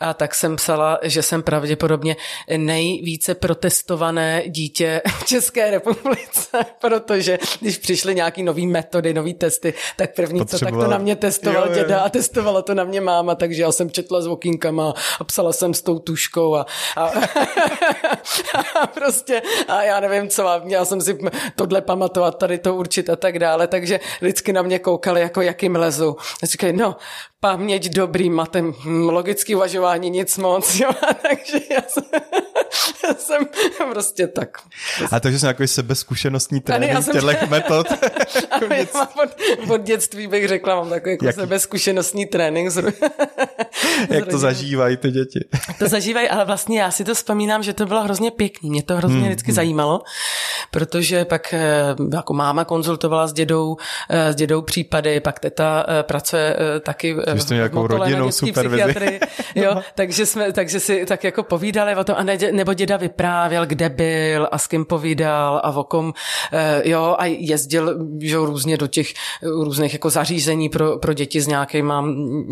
a 0.00 0.14
tak 0.14 0.34
jsem 0.34 0.56
psala 0.56 0.98
že 1.04 1.22
jsem 1.22 1.42
pravděpodobně 1.42 2.16
nejvíce 2.56 3.34
protestované 3.34 4.42
dítě 4.46 5.02
v 5.18 5.24
České 5.24 5.70
republice, 5.70 6.48
protože 6.80 7.38
když 7.60 7.78
přišly 7.78 8.14
nějaký 8.14 8.42
nový 8.42 8.66
metody, 8.66 9.14
nový 9.14 9.34
testy, 9.34 9.74
tak 9.96 10.14
první, 10.14 10.46
co 10.46 10.58
tak 10.58 10.74
to 10.74 10.86
na 10.86 10.98
mě 10.98 11.16
testoval 11.16 11.68
jo, 11.68 11.74
děda 11.74 12.00
a 12.00 12.08
testovala 12.08 12.62
to 12.62 12.74
na 12.74 12.84
mě 12.84 13.00
máma, 13.00 13.34
takže 13.34 13.62
já 13.62 13.72
jsem 13.72 13.90
četla 13.90 14.20
s 14.20 14.26
okýnkama 14.26 14.94
a 15.20 15.24
psala 15.24 15.52
jsem 15.52 15.74
s 15.74 15.82
tou 15.82 15.98
tuškou 15.98 16.54
a, 16.54 16.66
a, 16.96 17.04
a 18.80 18.86
prostě 18.86 19.42
a 19.68 19.82
já 19.82 20.00
nevím 20.00 20.28
co, 20.28 20.48
a 20.48 20.58
měla 20.58 20.84
jsem 20.84 21.00
si 21.00 21.18
tohle 21.56 21.80
pamatovat, 21.80 22.38
tady 22.38 22.58
to 22.58 22.74
určit 22.74 23.10
a 23.10 23.16
tak 23.16 23.38
dále, 23.38 23.66
takže 23.66 24.00
vždycky 24.20 24.52
na 24.52 24.62
mě 24.62 24.78
koukali, 24.78 25.20
jako 25.20 25.40
jakým 25.40 25.76
lezu. 25.76 26.16
A 26.42 26.46
říkají, 26.46 26.72
no, 26.72 26.96
paměť 27.44 27.88
dobrý, 27.88 28.30
matem, 28.30 28.72
hm, 28.72 29.08
logický 29.08 29.54
uvažování 29.54 30.10
nic 30.10 30.38
moc, 30.38 30.74
jo, 30.80 30.90
takže 31.22 31.58
já 31.70 31.82
jsem, 31.88 32.04
já 33.08 33.14
jsem 33.14 33.46
prostě 33.90 34.26
tak. 34.26 34.58
A 35.12 35.20
takže 35.20 35.38
jsem 35.38 35.46
nějaký 35.46 35.66
sebezkušenostní 35.66 36.60
trénink 36.60 37.12
těchto 37.12 37.46
metod. 37.46 37.86
ano, 38.50 38.66
já 38.70 38.86
mám 38.94 39.08
od, 39.22 39.70
od, 39.70 39.82
dětství 39.82 40.26
bych 40.26 40.48
řekla, 40.48 40.74
mám 40.74 40.90
takový 40.90 41.12
jako 41.12 41.32
sebezkušenostní 41.32 42.26
trénink. 42.26 42.72
Jak 44.10 44.26
to 44.26 44.38
zažívají 44.38 44.96
ty 44.96 45.10
děti? 45.10 45.40
to 45.78 45.88
zažívají, 45.88 46.28
ale 46.28 46.44
vlastně 46.44 46.80
já 46.80 46.90
si 46.90 47.04
to 47.04 47.14
vzpomínám, 47.14 47.62
že 47.62 47.72
to 47.72 47.86
bylo 47.86 48.02
hrozně 48.02 48.30
pěkný. 48.30 48.70
Mě 48.70 48.82
to 48.82 48.96
hrozně 48.96 49.18
hmm, 49.18 49.26
vždycky 49.26 49.50
hmm. 49.50 49.54
zajímalo, 49.54 50.02
protože 50.70 51.24
pak 51.24 51.54
eh, 51.54 51.84
jako 52.14 52.34
máma 52.34 52.64
konzultovala 52.64 53.26
s 53.26 53.32
dědou, 53.32 53.76
eh, 54.10 54.32
s 54.32 54.36
dědou 54.36 54.62
případy, 54.62 55.20
pak 55.20 55.38
teta 55.38 55.86
eh, 55.88 56.02
pracuje 56.02 56.56
taky 56.80 57.16
že 57.34 57.40
jste 57.40 57.54
nějakou 57.54 57.86
rodinnou 57.86 58.30
supervizi. 58.30 59.20
jo, 59.54 59.82
takže, 59.94 60.26
jsme, 60.26 60.52
takže 60.52 60.80
si 60.80 61.06
tak 61.06 61.24
jako 61.24 61.42
povídali 61.42 61.96
o 61.96 62.04
tom, 62.04 62.14
a 62.18 62.22
ne, 62.22 62.38
nebo 62.52 62.74
děda 62.74 62.96
vyprávěl, 62.96 63.66
kde 63.66 63.88
byl 63.88 64.48
a 64.52 64.58
s 64.58 64.66
kým 64.66 64.84
povídal 64.84 65.60
a 65.64 65.70
o 65.76 65.84
kom, 65.84 66.12
jo, 66.84 67.16
a 67.18 67.24
jezdil 67.24 67.98
že, 68.20 68.36
různě 68.36 68.76
do 68.76 68.86
těch 68.86 69.06
různých 69.42 69.92
jako 69.92 70.10
zařízení 70.10 70.68
pro, 70.68 70.98
pro 70.98 71.12
děti 71.12 71.40
s 71.40 71.46
nějakýma, 71.46 72.04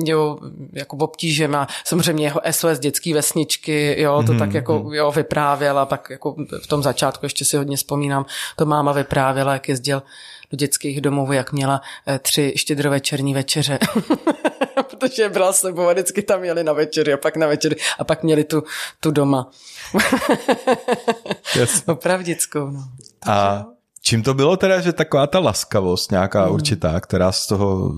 jo, 0.05 0.39
jako 0.73 0.97
obtížem 1.12 1.55
a 1.55 1.68
samozřejmě 1.85 2.27
jeho 2.27 2.40
SOS 2.51 2.79
dětský 2.79 3.12
vesničky, 3.12 4.01
jo, 4.01 4.22
to 4.27 4.33
mm-hmm. 4.33 4.38
tak 4.38 4.55
jako, 4.55 4.79
mhm. 4.79 4.94
jo, 4.94 5.12
vyprávěl 5.12 5.79
a 5.79 5.87
pak 5.87 6.11
jako 6.11 6.37
v 6.62 6.66
tom 6.66 6.83
začátku 6.83 7.27
ještě 7.27 7.44
si 7.44 7.57
hodně 7.57 7.77
vzpomínám, 7.77 8.27
to 8.57 8.66
máma 8.66 8.92
vyprávěla, 8.92 9.53
jak 9.53 9.68
jezdil 9.68 10.03
do 10.51 10.57
dětských 10.57 11.01
domovů, 11.01 11.33
jak 11.33 11.53
měla 11.53 11.81
eh, 12.07 12.18
tři 12.18 12.53
štědrovečerní 12.57 13.35
večeře. 13.35 13.79
Protože 14.98 15.29
byla 15.29 15.53
sebou 15.53 15.88
a 15.88 15.92
vždycky 15.92 16.22
tam 16.22 16.44
jeli 16.44 16.64
na 16.64 16.72
večery 16.72 17.12
a 17.12 17.16
pak 17.16 17.37
na 17.37 17.46
večery 17.46 17.77
a 17.98 18.05
pak 18.05 18.22
měli 18.22 18.44
tu, 18.44 18.62
tu 19.01 19.11
doma. 19.11 19.51
yes. 21.57 21.83
Opravdickou, 21.87 22.70
no. 22.70 22.85
A 23.27 23.66
Čím 24.05 24.23
to 24.23 24.35
bylo 24.35 24.57
teda, 24.57 24.81
že 24.81 24.93
taková 24.93 25.27
ta 25.27 25.38
laskavost 25.38 26.11
nějaká 26.11 26.47
mm. 26.47 26.53
určitá, 26.53 27.01
která 27.01 27.33
z 27.33 27.47
toho, 27.47 27.95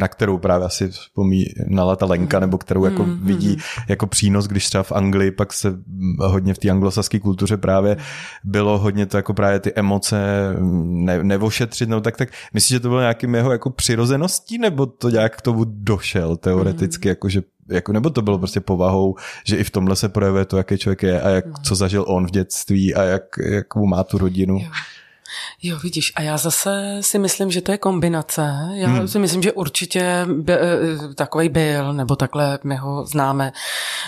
na 0.00 0.08
kterou 0.08 0.38
právě 0.38 0.66
asi 0.66 0.88
vzpomínala 0.88 1.96
ta 1.96 2.06
Lenka, 2.06 2.40
nebo 2.40 2.58
kterou 2.58 2.84
jako 2.84 3.04
mm. 3.04 3.26
vidí 3.26 3.56
jako 3.88 4.06
přínos, 4.06 4.46
když 4.46 4.66
třeba 4.66 4.82
v 4.82 4.92
Anglii, 4.92 5.30
pak 5.30 5.52
se 5.52 5.78
hodně 6.18 6.54
v 6.54 6.58
té 6.58 6.70
anglosaské 6.70 7.20
kultuře 7.20 7.56
právě 7.56 7.96
bylo 8.44 8.78
hodně 8.78 9.06
to 9.06 9.16
jako 9.16 9.34
právě 9.34 9.60
ty 9.60 9.72
emoce 9.74 10.16
ne, 10.60 11.24
nevošetřit, 11.24 11.88
no 11.88 12.00
tak, 12.00 12.16
tak 12.16 12.28
myslíš, 12.54 12.76
že 12.76 12.80
to 12.80 12.88
bylo 12.88 13.00
nějakým 13.00 13.34
jeho 13.34 13.52
jako 13.52 13.70
přirozeností, 13.70 14.58
nebo 14.58 14.86
to 14.86 15.10
nějak 15.10 15.36
k 15.36 15.42
tomu 15.42 15.64
došel 15.64 16.36
teoreticky, 16.36 17.08
mm. 17.08 17.10
jako 17.10 17.28
že 17.28 17.42
jako, 17.68 17.92
nebo 17.92 18.10
to 18.10 18.22
bylo 18.22 18.38
prostě 18.38 18.60
povahou, 18.60 19.14
že 19.44 19.56
i 19.56 19.64
v 19.64 19.70
tomhle 19.70 19.96
se 19.96 20.08
projevuje 20.08 20.44
to, 20.44 20.56
jaký 20.56 20.78
člověk 20.78 21.02
je 21.02 21.20
a 21.20 21.28
jak, 21.28 21.46
mm. 21.46 21.54
co 21.62 21.74
zažil 21.74 22.04
on 22.08 22.26
v 22.26 22.30
dětství 22.30 22.94
a 22.94 23.02
jak, 23.02 23.22
jak 23.44 23.74
mu 23.74 23.86
má 23.86 24.04
tu 24.04 24.18
rodinu. 24.18 24.58
Jo. 24.58 24.68
Jo, 25.62 25.78
vidíš, 25.78 26.12
a 26.16 26.22
já 26.22 26.36
zase 26.36 26.98
si 27.00 27.18
myslím, 27.18 27.50
že 27.50 27.60
to 27.60 27.72
je 27.72 27.78
kombinace. 27.78 28.42
Já 28.72 28.88
hmm. 28.88 29.08
si 29.08 29.18
myslím, 29.18 29.42
že 29.42 29.52
určitě 29.52 30.26
by, 30.26 30.52
eh, 30.52 31.14
takový 31.14 31.48
byl, 31.48 31.92
nebo 31.92 32.16
takhle 32.16 32.58
my 32.64 32.76
ho 32.76 33.06
známe, 33.06 33.52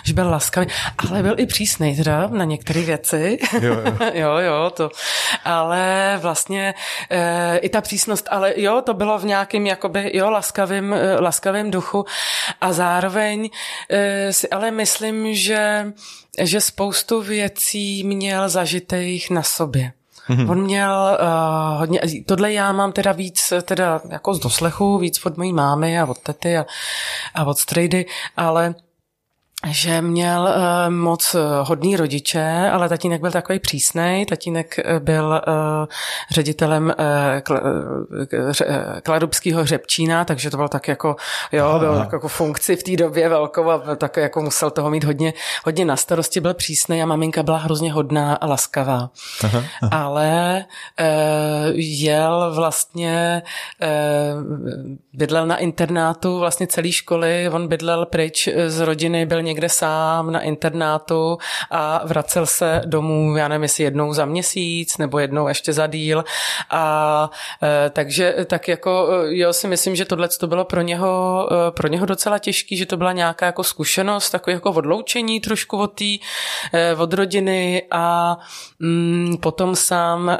že 0.04 0.14
byl 0.14 0.30
laskavý, 0.30 0.66
ale 0.98 1.22
byl 1.22 1.34
i 1.40 1.46
přísný 1.46 1.96
teda 1.96 2.26
na 2.26 2.44
některé 2.44 2.80
věci. 2.80 3.38
Jo, 3.60 3.74
jo. 3.74 3.98
jo, 4.14 4.36
jo, 4.36 4.70
to. 4.70 4.90
Ale 5.44 6.18
vlastně 6.22 6.74
e, 7.10 7.58
i 7.58 7.68
ta 7.68 7.80
přísnost, 7.80 8.28
ale 8.30 8.54
jo, 8.56 8.82
to 8.86 8.94
bylo 8.94 9.18
v 9.18 9.24
nějakém 9.24 9.66
jakoby, 9.66 10.10
jo, 10.14 10.30
laskavým, 10.30 10.92
eh, 10.92 11.20
laskavým 11.20 11.70
duchu 11.70 12.04
a 12.60 12.72
zároveň 12.72 13.50
e, 13.90 14.32
si 14.32 14.48
ale 14.48 14.70
myslím, 14.70 15.34
že 15.34 15.92
že 16.42 16.60
spoustu 16.60 17.22
věcí 17.22 18.04
měl 18.04 18.48
zažitých 18.48 19.30
na 19.30 19.42
sobě. 19.42 19.92
Mm-hmm. 20.28 20.50
On 20.50 20.62
měl 20.62 21.18
uh, 21.20 21.78
hodně, 21.78 22.00
tohle 22.26 22.52
já 22.52 22.72
mám 22.72 22.92
teda 22.92 23.12
víc 23.12 23.52
teda 23.62 24.00
jako 24.10 24.34
z 24.34 24.38
doslechu, 24.38 24.98
víc 24.98 25.26
od 25.26 25.36
mojí 25.36 25.52
mámy 25.52 26.00
a 26.00 26.06
od 26.06 26.18
tety 26.18 26.58
a, 26.58 26.66
a 27.34 27.44
od 27.44 27.58
strejdy, 27.58 28.06
ale 28.36 28.74
že 29.66 30.02
měl 30.02 30.42
uh, 30.42 30.94
moc 30.94 31.34
eh, 31.34 31.38
hodný 31.62 31.96
rodiče, 31.96 32.70
ale 32.72 32.88
tatínek 32.88 33.20
byl 33.20 33.30
takový 33.30 33.58
přísnej. 33.58 34.26
Tatínek 34.26 34.78
eh, 34.78 35.00
byl 35.00 35.40
ředitelem 36.30 36.94
kl, 37.42 37.60
Kladubského 39.02 39.62
hřebčína, 39.62 40.24
takže 40.24 40.50
to 40.50 40.56
byl 40.56 40.68
tak 40.68 40.88
jako, 40.88 41.16
jo, 41.52 41.78
byl 41.78 41.98
tak 41.98 42.12
jako 42.12 42.28
funkci 42.28 42.76
v 42.76 42.82
té 42.82 42.96
době 42.96 43.28
velkou 43.28 43.70
a 43.70 43.96
tak 43.96 44.16
jako 44.16 44.42
musel 44.42 44.70
toho 44.70 44.90
mít 44.90 45.04
hodně, 45.04 45.34
hodně 45.64 45.84
na 45.84 45.96
starosti, 45.96 46.40
byl 46.40 46.54
přísnej 46.54 47.02
a 47.02 47.06
maminka 47.06 47.42
byla 47.42 47.58
hrozně 47.58 47.92
hodná 47.92 48.34
a 48.34 48.46
laskavá. 48.46 49.10
Aha, 49.44 49.64
aha. 49.82 50.04
Ale 50.04 50.64
jel 51.74 52.52
vlastně, 52.54 53.42
bydlel 55.12 55.46
na 55.46 55.56
internátu 55.56 56.38
vlastně 56.38 56.66
celý 56.66 56.92
školy, 56.92 57.48
on 57.48 57.68
bydlel 57.68 58.06
pryč 58.06 58.48
z 58.66 58.80
rodiny, 58.80 59.26
byl 59.26 59.42
někde 59.48 59.68
sám 59.68 60.32
na 60.32 60.40
internátu 60.40 61.38
a 61.70 62.00
vracel 62.04 62.46
se 62.46 62.82
domů, 62.84 63.36
já 63.36 63.48
nevím, 63.48 63.62
jestli 63.62 63.84
jednou 63.84 64.12
za 64.12 64.24
měsíc 64.24 64.98
nebo 64.98 65.18
jednou 65.18 65.48
ještě 65.48 65.72
za 65.72 65.86
díl. 65.86 66.24
A 66.70 67.30
e, 67.62 67.90
takže 67.90 68.34
tak 68.46 68.68
jako, 68.68 69.08
e, 69.10 69.36
jo, 69.36 69.52
si 69.52 69.68
myslím, 69.68 69.96
že 69.96 70.04
tohle 70.04 70.28
to 70.28 70.46
bylo 70.46 70.64
pro 70.64 70.80
něho, 70.80 71.48
e, 71.68 71.70
pro 71.70 71.88
něho 71.88 72.06
docela 72.06 72.38
těžký, 72.38 72.76
že 72.76 72.86
to 72.86 72.96
byla 72.96 73.12
nějaká 73.12 73.46
jako 73.46 73.64
zkušenost, 73.64 74.30
takový 74.30 74.54
jako 74.54 74.70
odloučení 74.70 75.40
trošku 75.40 75.78
od 75.78 75.86
té, 75.86 76.18
od 76.96 77.12
rodiny 77.12 77.82
a 77.90 78.36
mm, 78.78 79.36
potom 79.40 79.76
sám 79.76 80.38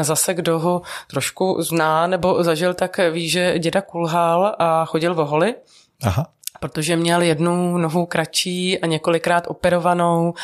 zase, 0.00 0.34
kdo 0.34 0.58
ho 0.58 0.82
trošku 1.10 1.56
zná 1.62 2.06
nebo 2.06 2.44
zažil, 2.44 2.74
tak 2.74 3.00
ví, 3.10 3.28
že 3.28 3.58
děda 3.58 3.80
kulhal 3.80 4.56
a 4.58 4.84
chodil 4.84 5.14
v 5.14 5.18
holi. 5.18 5.54
Aha 6.02 6.39
protože 6.60 6.96
měl 6.96 7.22
jednu 7.22 7.78
nohu 7.78 8.06
kratší 8.06 8.78
a 8.78 8.86
několikrát 8.86 9.44
operovanou 9.48 10.34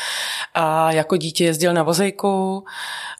a 0.53 0.91
jako 0.91 1.17
dítě 1.17 1.45
jezdil 1.45 1.73
na 1.73 1.83
vozejku 1.83 2.63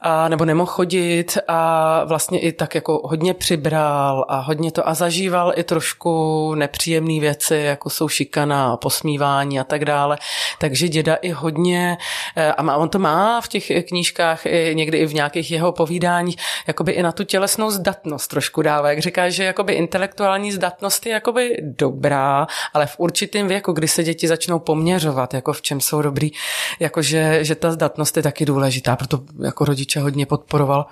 a, 0.01 0.29
nebo 0.29 0.45
nemohl 0.45 0.71
chodit 0.71 1.37
a 1.47 2.03
vlastně 2.03 2.39
i 2.39 2.51
tak 2.51 2.75
jako 2.75 3.01
hodně 3.03 3.33
přibral 3.33 4.25
a 4.27 4.39
hodně 4.39 4.71
to 4.71 4.87
a 4.87 4.93
zažíval 4.93 5.53
i 5.55 5.63
trošku 5.63 6.55
nepříjemné 6.55 7.19
věci, 7.19 7.55
jako 7.55 7.89
jsou 7.89 8.07
šikana, 8.07 8.77
posmívání 8.77 9.59
a 9.59 9.63
tak 9.63 9.85
dále. 9.85 10.17
Takže 10.59 10.87
děda 10.87 11.15
i 11.15 11.29
hodně, 11.29 11.97
eh, 12.35 12.51
a 12.51 12.75
on 12.75 12.89
to 12.89 12.99
má 12.99 13.41
v 13.41 13.47
těch 13.47 13.71
knížkách, 13.87 14.45
i 14.45 14.71
někdy 14.75 14.97
i 14.97 15.05
v 15.05 15.13
nějakých 15.13 15.51
jeho 15.51 15.71
povídáních, 15.71 16.35
jakoby 16.67 16.91
i 16.91 17.03
na 17.03 17.11
tu 17.11 17.23
tělesnou 17.23 17.71
zdatnost 17.71 18.29
trošku 18.29 18.61
dává. 18.61 18.89
Jak 18.89 18.99
říká, 18.99 19.29
že 19.29 19.43
jakoby 19.43 19.73
intelektuální 19.73 20.51
zdatnost 20.51 21.05
je 21.05 21.11
jakoby 21.11 21.57
dobrá, 21.61 22.47
ale 22.73 22.86
v 22.87 22.95
určitém 22.97 23.47
věku, 23.47 23.71
kdy 23.71 23.87
se 23.87 24.03
děti 24.03 24.27
začnou 24.27 24.59
poměřovat, 24.59 25.33
jako 25.33 25.53
v 25.53 25.61
čem 25.61 25.81
jsou 25.81 26.01
dobrý, 26.01 26.31
jakože 26.79 27.39
že 27.41 27.55
ta 27.55 27.71
zdatnost 27.71 28.17
je 28.17 28.23
taky 28.23 28.45
důležitá, 28.45 28.95
proto 28.95 29.23
jako 29.43 29.65
rodiče 29.65 29.99
hodně 29.99 30.25
podporoval 30.25 30.85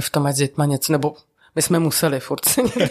v 0.00 0.10
tom, 0.10 0.26
ať 0.26 0.34
s 0.34 0.38
dětma 0.38 0.64
něco, 0.64 0.92
nebo 0.92 1.14
my 1.54 1.62
jsme 1.62 1.78
museli 1.78 2.20
furt 2.20 2.44
se 2.44 2.62
někde 2.62 2.88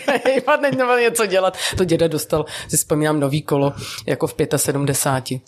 něco 1.02 1.26
dělat. 1.26 1.58
To 1.78 1.84
děda 1.84 2.08
dostal, 2.08 2.45
si 2.67 2.78
vzpomínám, 2.78 3.19
nový 3.19 3.41
kolo, 3.41 3.74
jako 4.08 4.28
v 4.28 4.36
75. 4.56 5.41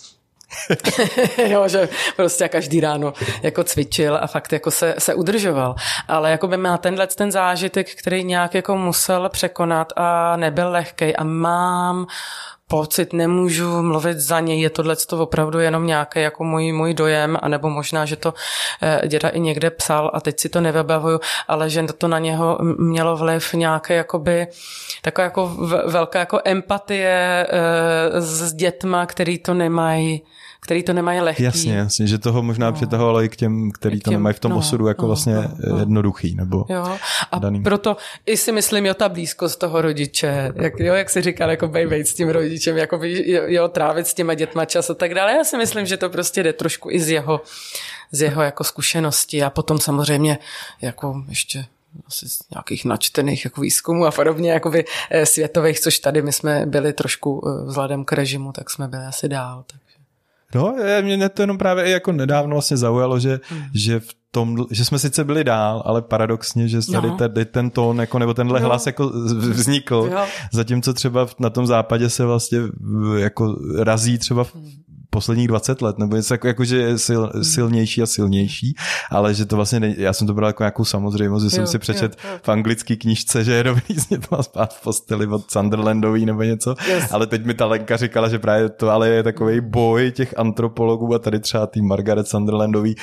jo, 1.47 1.67
že 1.67 1.89
prostě 2.15 2.49
každý 2.49 2.79
ráno 2.79 3.13
jako 3.41 3.63
cvičil 3.63 4.17
a 4.21 4.27
fakt 4.27 4.53
jako 4.53 4.71
se, 4.71 4.95
se 4.97 5.15
udržoval. 5.15 5.75
Ale 6.07 6.31
jako 6.31 6.47
by 6.47 6.57
má 6.57 6.77
tenhle 6.77 7.07
ten 7.07 7.31
zážitek, 7.31 7.95
který 7.95 8.23
nějak 8.23 8.53
jako 8.53 8.77
musel 8.77 9.29
překonat 9.29 9.93
a 9.95 10.37
nebyl 10.37 10.71
lehký 10.71 11.15
a 11.15 11.23
mám 11.23 12.07
pocit, 12.73 13.13
nemůžu 13.13 13.81
mluvit 13.81 14.17
za 14.19 14.39
něj, 14.39 14.61
je 14.61 14.69
tohle 14.69 14.95
to 14.95 15.23
opravdu 15.23 15.59
jenom 15.59 15.87
nějaký 15.87 16.21
jako 16.21 16.43
můj, 16.43 16.71
můj 16.71 16.93
dojem, 16.93 17.37
anebo 17.41 17.69
možná, 17.69 18.05
že 18.05 18.15
to 18.15 18.33
eh, 18.81 19.07
děda 19.07 19.29
i 19.29 19.39
někde 19.39 19.69
psal 19.69 20.11
a 20.13 20.21
teď 20.21 20.39
si 20.39 20.49
to 20.49 20.61
nevybavuju, 20.61 21.19
ale 21.47 21.69
že 21.69 21.83
to 21.83 22.07
na 22.07 22.19
něho 22.19 22.57
mělo 22.79 23.17
vliv 23.17 23.53
nějaké 23.53 23.93
jakoby 23.93 24.47
taková 25.01 25.23
jako 25.23 25.47
velká 25.85 26.19
jako 26.19 26.39
empatie 26.45 27.47
eh, 27.49 28.21
s 28.21 28.53
dětma, 28.53 29.05
který 29.05 29.37
to 29.37 29.53
nemají 29.53 30.21
který 30.63 30.83
to 30.83 30.93
nemají 30.93 31.19
lehký. 31.19 31.43
Jasně, 31.43 31.73
jasně, 31.73 32.07
že 32.07 32.17
toho 32.17 32.43
možná 32.43 32.67
no. 32.69 32.73
přitahovalo 32.73 33.23
i 33.23 33.29
k 33.29 33.35
těm, 33.35 33.71
který 33.71 33.99
to 33.99 34.11
nemají 34.11 34.33
v 34.33 34.39
tom 34.39 34.51
no, 34.51 34.57
osudu 34.57 34.87
jako 34.87 35.01
no, 35.01 35.07
vlastně 35.07 35.33
no, 35.33 35.49
no. 35.69 35.79
jednoduchý. 35.79 36.35
Nebo 36.35 36.65
jo. 36.69 36.97
A 37.31 37.39
daný. 37.39 37.63
proto 37.63 37.97
i 38.25 38.37
si 38.37 38.51
myslím, 38.51 38.85
jo, 38.85 38.93
ta 38.93 39.09
blízkost 39.09 39.59
toho 39.59 39.81
rodiče, 39.81 40.53
jak, 40.55 40.79
jo, 40.79 40.93
jak 40.93 41.09
si 41.09 41.21
říkal, 41.21 41.49
jako 41.49 41.67
bejbejt 41.67 42.07
s 42.07 42.13
tím 42.13 42.29
rodičem, 42.29 42.77
jako 42.77 42.99
jo, 43.03 43.41
jo, 43.45 43.67
trávit 43.67 44.07
s 44.07 44.13
těma 44.13 44.33
dětma 44.33 44.65
čas 44.65 44.89
a 44.89 44.93
tak 44.93 45.13
dále. 45.13 45.31
Já 45.31 45.43
si 45.43 45.57
myslím, 45.57 45.85
že 45.85 45.97
to 45.97 46.09
prostě 46.09 46.43
jde 46.43 46.53
trošku 46.53 46.91
i 46.91 46.99
z 46.99 47.09
jeho, 47.09 47.41
z 48.11 48.21
jeho 48.21 48.41
jako 48.41 48.63
zkušenosti 48.63 49.43
a 49.43 49.49
potom 49.49 49.79
samozřejmě 49.79 50.37
jako 50.81 51.23
ještě 51.29 51.65
asi 52.07 52.29
z 52.29 52.39
nějakých 52.55 52.85
načtených 52.85 53.45
jako 53.45 53.61
výzkumů 53.61 54.05
a 54.05 54.11
podobně 54.11 54.51
jakoby 54.51 54.85
eh, 55.09 55.25
světových, 55.25 55.79
což 55.79 55.99
tady 55.99 56.21
my 56.21 56.31
jsme 56.31 56.65
byli 56.65 56.93
trošku 56.93 57.43
eh, 57.47 57.65
vzhledem 57.65 58.05
k 58.05 58.11
režimu, 58.11 58.51
tak 58.51 58.69
jsme 58.69 58.87
byli 58.87 59.05
asi 59.05 59.29
dál. 59.29 59.63
Takže. 59.67 59.82
No, 60.55 60.75
mě 61.01 61.29
to 61.29 61.41
jenom 61.41 61.57
právě 61.57 61.89
jako 61.89 62.11
nedávno 62.11 62.55
vlastně 62.55 62.77
zaujalo, 62.77 63.19
že, 63.19 63.39
hmm. 63.49 63.63
že 63.73 63.99
v 63.99 64.15
tom, 64.31 64.65
že 64.71 64.85
jsme 64.85 64.99
sice 64.99 65.23
byli 65.23 65.43
dál, 65.43 65.83
ale 65.85 66.01
paradoxně, 66.01 66.67
že 66.67 66.91
tady, 66.91 67.07
no. 67.07 67.17
tady 67.17 67.45
ten 67.45 67.69
tón 67.69 67.99
jako, 67.99 68.19
nebo 68.19 68.33
tenhle 68.33 68.61
jo. 68.61 68.65
hlas 68.65 68.85
jako 68.85 69.09
vznikl, 69.33 70.09
jo. 70.11 70.25
zatímco 70.51 70.93
třeba 70.93 71.27
na 71.39 71.49
tom 71.49 71.67
západě 71.67 72.09
se 72.09 72.25
vlastně 72.25 72.59
jako 73.17 73.59
razí 73.79 74.17
třeba 74.17 74.43
v 74.43 74.55
hmm 74.55 74.92
posledních 75.13 75.47
20 75.47 75.81
let, 75.81 75.97
nebo 75.97 76.15
něco 76.15 76.33
jako, 76.33 76.47
jako 76.47 76.63
že 76.65 76.77
je 76.77 76.97
sil, 77.07 77.21
hmm. 77.33 77.43
silnější 77.43 78.01
a 78.01 78.05
silnější, 78.05 78.75
ale 79.11 79.33
že 79.33 79.45
to 79.45 79.55
vlastně, 79.55 79.79
ne, 79.79 79.93
já 79.97 80.13
jsem 80.13 80.27
to 80.27 80.33
bral 80.33 80.49
jako 80.49 80.63
nějakou 80.63 80.85
samozřejmost, 80.85 81.43
že 81.43 81.47
jo, 81.47 81.51
jsem 81.55 81.67
si 81.67 81.79
přečet 81.79 82.17
jo, 82.23 82.29
jo. 82.31 82.39
v 82.43 82.49
anglické 82.49 82.95
knižce, 82.95 83.43
že 83.43 83.53
je 83.53 83.63
dobrý 83.63 83.95
s 83.95 84.09
něma 84.09 84.43
spát 84.43 84.73
v 84.73 84.83
posteli 84.83 85.27
od 85.27 85.51
Sunderlandový 85.51 86.25
nebo 86.25 86.43
něco, 86.43 86.75
yes. 86.87 87.11
ale 87.11 87.27
teď 87.27 87.45
mi 87.45 87.53
ta 87.53 87.65
Lenka 87.65 87.97
říkala, 87.97 88.29
že 88.29 88.39
právě 88.39 88.69
to 88.69 88.89
ale 88.89 89.09
je 89.09 89.23
takový 89.23 89.61
boj 89.61 90.11
těch 90.11 90.33
antropologů 90.37 91.13
a 91.13 91.19
tady 91.19 91.39
třeba 91.39 91.67
tý 91.67 91.81
Margaret 91.81 92.27
Sunderlandový 92.27 92.95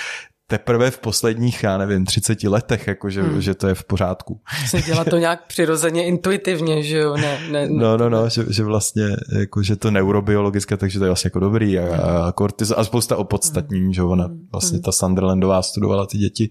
teprve 0.51 0.91
v 0.91 0.99
posledních, 0.99 1.63
já 1.63 1.79
nevím, 1.79 2.05
30 2.05 2.43
letech, 2.43 2.87
jako 2.87 3.11
že, 3.11 3.23
hmm. 3.23 3.41
že 3.41 3.55
to 3.55 3.69
je 3.69 3.75
v 3.75 3.85
pořádku. 3.85 4.41
Se 4.67 4.83
dělá 4.83 5.05
to 5.05 5.19
nějak 5.19 5.47
přirozeně, 5.47 6.05
intuitivně, 6.05 6.83
že 6.83 6.99
jo? 6.99 7.17
Ne, 7.17 7.39
ne, 7.51 7.69
ne. 7.69 7.83
No, 7.83 7.97
no, 7.97 8.09
no, 8.09 8.29
že, 8.29 8.45
že 8.51 8.65
vlastně, 8.65 9.17
jako, 9.39 9.63
že 9.63 9.77
to 9.77 9.91
neurobiologické, 9.91 10.77
takže 10.77 10.99
to 10.99 11.05
je 11.05 11.09
vlastně 11.09 11.27
jako 11.29 11.41
dobrý 11.41 11.79
a, 11.79 11.97
a, 11.97 12.33
kortizo, 12.33 12.79
a 12.79 12.85
spousta 12.85 13.17
opodstatní, 13.17 13.81
hmm. 13.81 13.93
že 13.93 14.03
ona 14.03 14.25
hmm. 14.25 14.47
vlastně 14.53 14.81
ta 14.81 14.93
Sunderlandová 14.93 15.63
studovala 15.63 16.07
ty 16.07 16.19
děti 16.19 16.49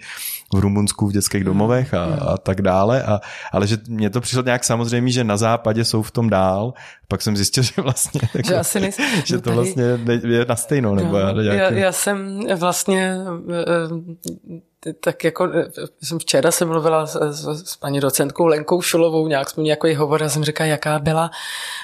v 0.54 0.60
Rumunsku 0.60 1.08
v 1.08 1.12
dětských 1.12 1.42
hmm. 1.42 1.46
domovech 1.46 1.94
a, 1.94 2.04
a 2.04 2.38
tak 2.38 2.62
dále, 2.62 3.04
a, 3.04 3.20
ale 3.52 3.68
že 3.68 3.78
mně 3.88 4.10
to 4.10 4.22
přišlo 4.22 4.44
nějak 4.44 4.64
samozřejmě, 4.64 5.12
že 5.12 5.24
na 5.24 5.38
západě 5.38 5.86
jsou 5.86 6.02
v 6.02 6.12
tom 6.12 6.30
dál, 6.30 6.74
pak 7.08 7.22
jsem 7.22 7.38
zjistil, 7.38 7.64
že 7.76 7.82
vlastně, 7.82 8.22
jako, 8.34 8.48
že, 8.48 8.56
asi 8.56 8.80
nejsem, 8.80 9.06
že 9.26 9.36
to 9.36 9.42
tady... 9.42 9.56
vlastně 9.56 9.84
je 10.28 10.46
na 10.50 10.56
stejnou. 10.56 10.96
Nebo 10.96 11.12
no, 11.12 11.42
já, 11.42 11.72
já 11.72 11.92
jsem 11.92 12.40
vlastně 12.56 13.18
嗯 13.96 14.62
tak 15.00 15.24
jako 15.24 15.48
jsem 16.04 16.20
včera 16.20 16.52
jsem 16.52 16.68
mluvila 16.68 17.06
s, 17.06 17.16
s, 17.16 17.72
s 17.72 17.76
paní 17.76 18.00
docentkou 18.00 18.46
Lenkou 18.46 18.82
Šulovou, 18.82 19.28
nějak 19.28 19.50
jsme 19.50 19.64
hovor 19.96 20.24
a 20.24 20.30
jsem 20.30 20.44
říkala, 20.44 20.68
jaká 20.68 21.00
byla 21.00 21.32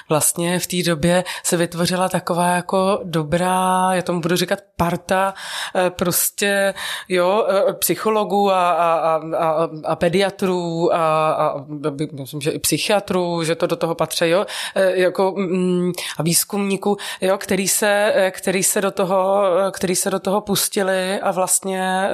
vlastně 0.08 0.58
v 0.58 0.66
té 0.66 0.82
době 0.82 1.24
se 1.42 1.56
vytvořila 1.56 2.08
taková 2.08 2.48
jako 2.48 3.00
dobrá, 3.04 3.88
já 3.94 4.02
tomu 4.02 4.20
budu 4.20 4.36
říkat 4.36 4.58
parta, 4.76 5.34
eh, 5.74 5.90
prostě 5.90 6.74
jo, 7.08 7.46
eh, 7.48 7.72
psychologů 7.72 8.50
a, 8.50 8.70
a, 8.70 9.20
a, 9.36 9.68
a 9.84 9.96
pediatrů 9.96 10.94
a, 10.94 11.30
a 11.30 11.64
myslím, 12.12 12.40
že 12.40 12.50
i 12.50 12.58
psychiatrů, 12.58 13.44
že 13.44 13.54
to 13.54 13.66
do 13.66 13.76
toho 13.76 13.94
patří, 13.94 14.28
jo, 14.28 14.46
eh, 14.74 15.00
jako 15.00 15.34
mm, 15.36 15.92
a 16.18 16.22
výzkumníků, 16.22 16.96
jo, 17.20 17.38
který 17.38 17.68
se, 17.68 18.14
který 18.30 18.62
se 18.62 18.80
do 18.80 18.90
toho, 18.90 19.42
který 19.70 19.96
se 19.96 20.10
do 20.10 20.20
toho 20.20 20.40
pustili 20.40 21.20
a 21.20 21.30
vlastně, 21.30 22.10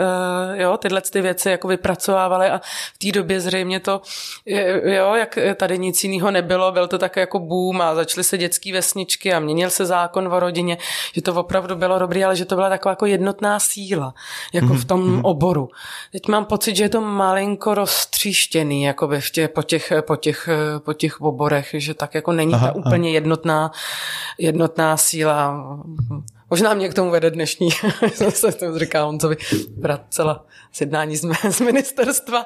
jo, 0.55 0.72
tyhle 0.77 1.01
ty 1.01 1.21
věci 1.21 1.51
jako 1.51 1.69
vypracovávali 1.69 2.51
a 2.51 2.61
v 2.95 2.99
té 2.99 3.13
době 3.13 3.41
zřejmě 3.41 3.81
to, 3.81 4.01
jo, 4.85 5.15
jak 5.15 5.39
tady 5.57 5.79
nic 5.79 6.05
jiného 6.05 6.31
nebylo, 6.31 6.73
byl 6.73 6.89
to 6.89 6.99
tak 6.99 7.17
jako 7.17 7.39
boom 7.39 7.81
a 7.81 7.95
začaly 7.95 8.25
se 8.25 8.39
dětské 8.39 8.73
vesničky 8.73 9.33
a 9.33 9.41
měnil 9.41 9.71
se 9.71 9.87
zákon 9.87 10.29
o 10.29 10.41
rodině, 10.41 10.79
že 11.15 11.23
to 11.23 11.35
opravdu 11.35 11.77
bylo 11.77 11.99
dobré, 11.99 12.25
ale 12.25 12.37
že 12.37 12.45
to 12.45 12.55
byla 12.55 12.69
taková 12.69 12.93
jako 12.93 13.07
jednotná 13.07 13.61
síla, 13.61 14.15
jako 14.53 14.67
mm-hmm. 14.67 14.79
v 14.79 14.85
tom 14.85 15.01
mhm. 15.01 15.25
oboru. 15.25 15.69
Teď 16.13 16.29
mám 16.29 16.45
pocit, 16.45 16.77
že 16.77 16.85
je 16.85 16.89
to 16.89 17.01
malinko 17.01 17.75
roztříštěný, 17.75 18.83
jako 18.83 19.09
v 19.09 19.31
tě, 19.31 19.49
po, 19.49 19.63
těch, 19.63 19.93
po, 20.01 20.17
těch, 20.17 20.49
po 20.79 20.93
těch 20.93 21.21
oborech, 21.21 21.69
že 21.73 21.95
tak 21.95 22.15
jako 22.15 22.33
není 22.33 22.55
aha, 22.55 22.67
ta 22.67 22.75
úplně 22.75 23.09
aha. 23.09 23.15
jednotná, 23.15 23.71
jednotná 24.39 24.97
síla. 24.97 25.65
Možná 26.53 26.75
mě 26.75 26.89
k 26.89 26.95
tomu 26.95 27.11
vede 27.11 27.31
dnešní, 27.31 27.69
jsem 28.15 28.31
se 28.31 28.53
tomu 28.53 28.79
říká 28.79 29.03
Honcovi, 29.03 29.37
vracela 29.79 30.47
sjednání 30.73 31.17
z, 31.17 31.25
z 31.51 31.61
ministerstva. 31.61 32.45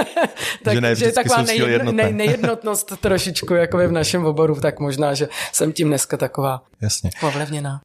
tak, 0.64 0.74
že, 0.74 0.80
ne, 0.80 0.94
že 0.94 1.12
taková 1.12 1.42
nejedno, 1.42 1.92
ne, 1.92 2.12
nejednotnost 2.12 2.92
trošičku 3.00 3.54
jako 3.54 3.78
v 3.78 3.92
našem 3.92 4.26
oboru, 4.26 4.60
tak 4.60 4.80
možná, 4.80 5.14
že 5.14 5.28
jsem 5.52 5.72
tím 5.72 5.88
dneska 5.88 6.16
taková 6.16 6.62
Jasně. 6.80 7.10
ovlivněná. 7.22 7.80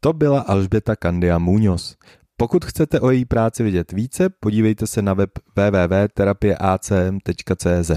To 0.00 0.12
byla 0.12 0.40
Alžběta 0.40 0.96
Candia 0.96 1.38
Muñoz. 1.38 1.94
Pokud 2.36 2.64
chcete 2.64 3.00
o 3.00 3.10
její 3.10 3.24
práci 3.24 3.62
vidět 3.62 3.92
více, 3.92 4.28
podívejte 4.40 4.86
se 4.86 5.02
na 5.02 5.14
web 5.14 5.30
www.terapieacm.cz. 5.56 7.90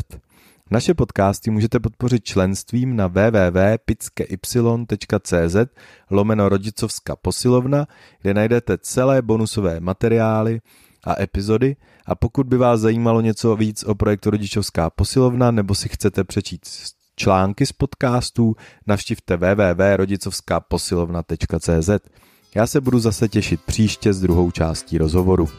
Naše 0.72 0.94
podcasty 0.94 1.52
můžete 1.52 1.80
podpořit 1.80 2.24
členstvím 2.24 2.96
na 2.96 3.08
www.pickey.cz 3.08 5.56
lomeno 6.12 6.50
rodičovská 6.50 7.16
posilovna, 7.16 7.88
kde 8.22 8.34
najdete 8.34 8.78
celé 8.78 9.22
bonusové 9.22 9.80
materiály 9.80 10.62
a 11.04 11.22
epizody 11.22 11.76
a 12.06 12.16
pokud 12.16 12.48
by 12.48 12.58
vás 12.58 12.82
zajímalo 12.82 13.22
něco 13.22 13.56
víc 13.56 13.84
o 13.84 13.96
projektu 13.96 14.30
Rodičovská 14.30 14.90
posilovna 14.90 15.52
nebo 15.52 15.76
si 15.76 15.90
chcete 15.90 16.24
přečíst 16.24 16.96
články 17.16 17.66
z 17.66 17.72
podcastů, 17.72 18.56
navštivte 18.88 19.38
www.rodicovskaposilovna.cz. 19.38 21.90
Já 22.56 22.68
se 22.68 22.82
budu 22.82 23.00
zase 23.00 23.28
těšit 23.28 23.62
příště 23.62 24.14
s 24.14 24.22
druhou 24.22 24.52
částí 24.52 24.98
rozhovoru. 24.98 25.50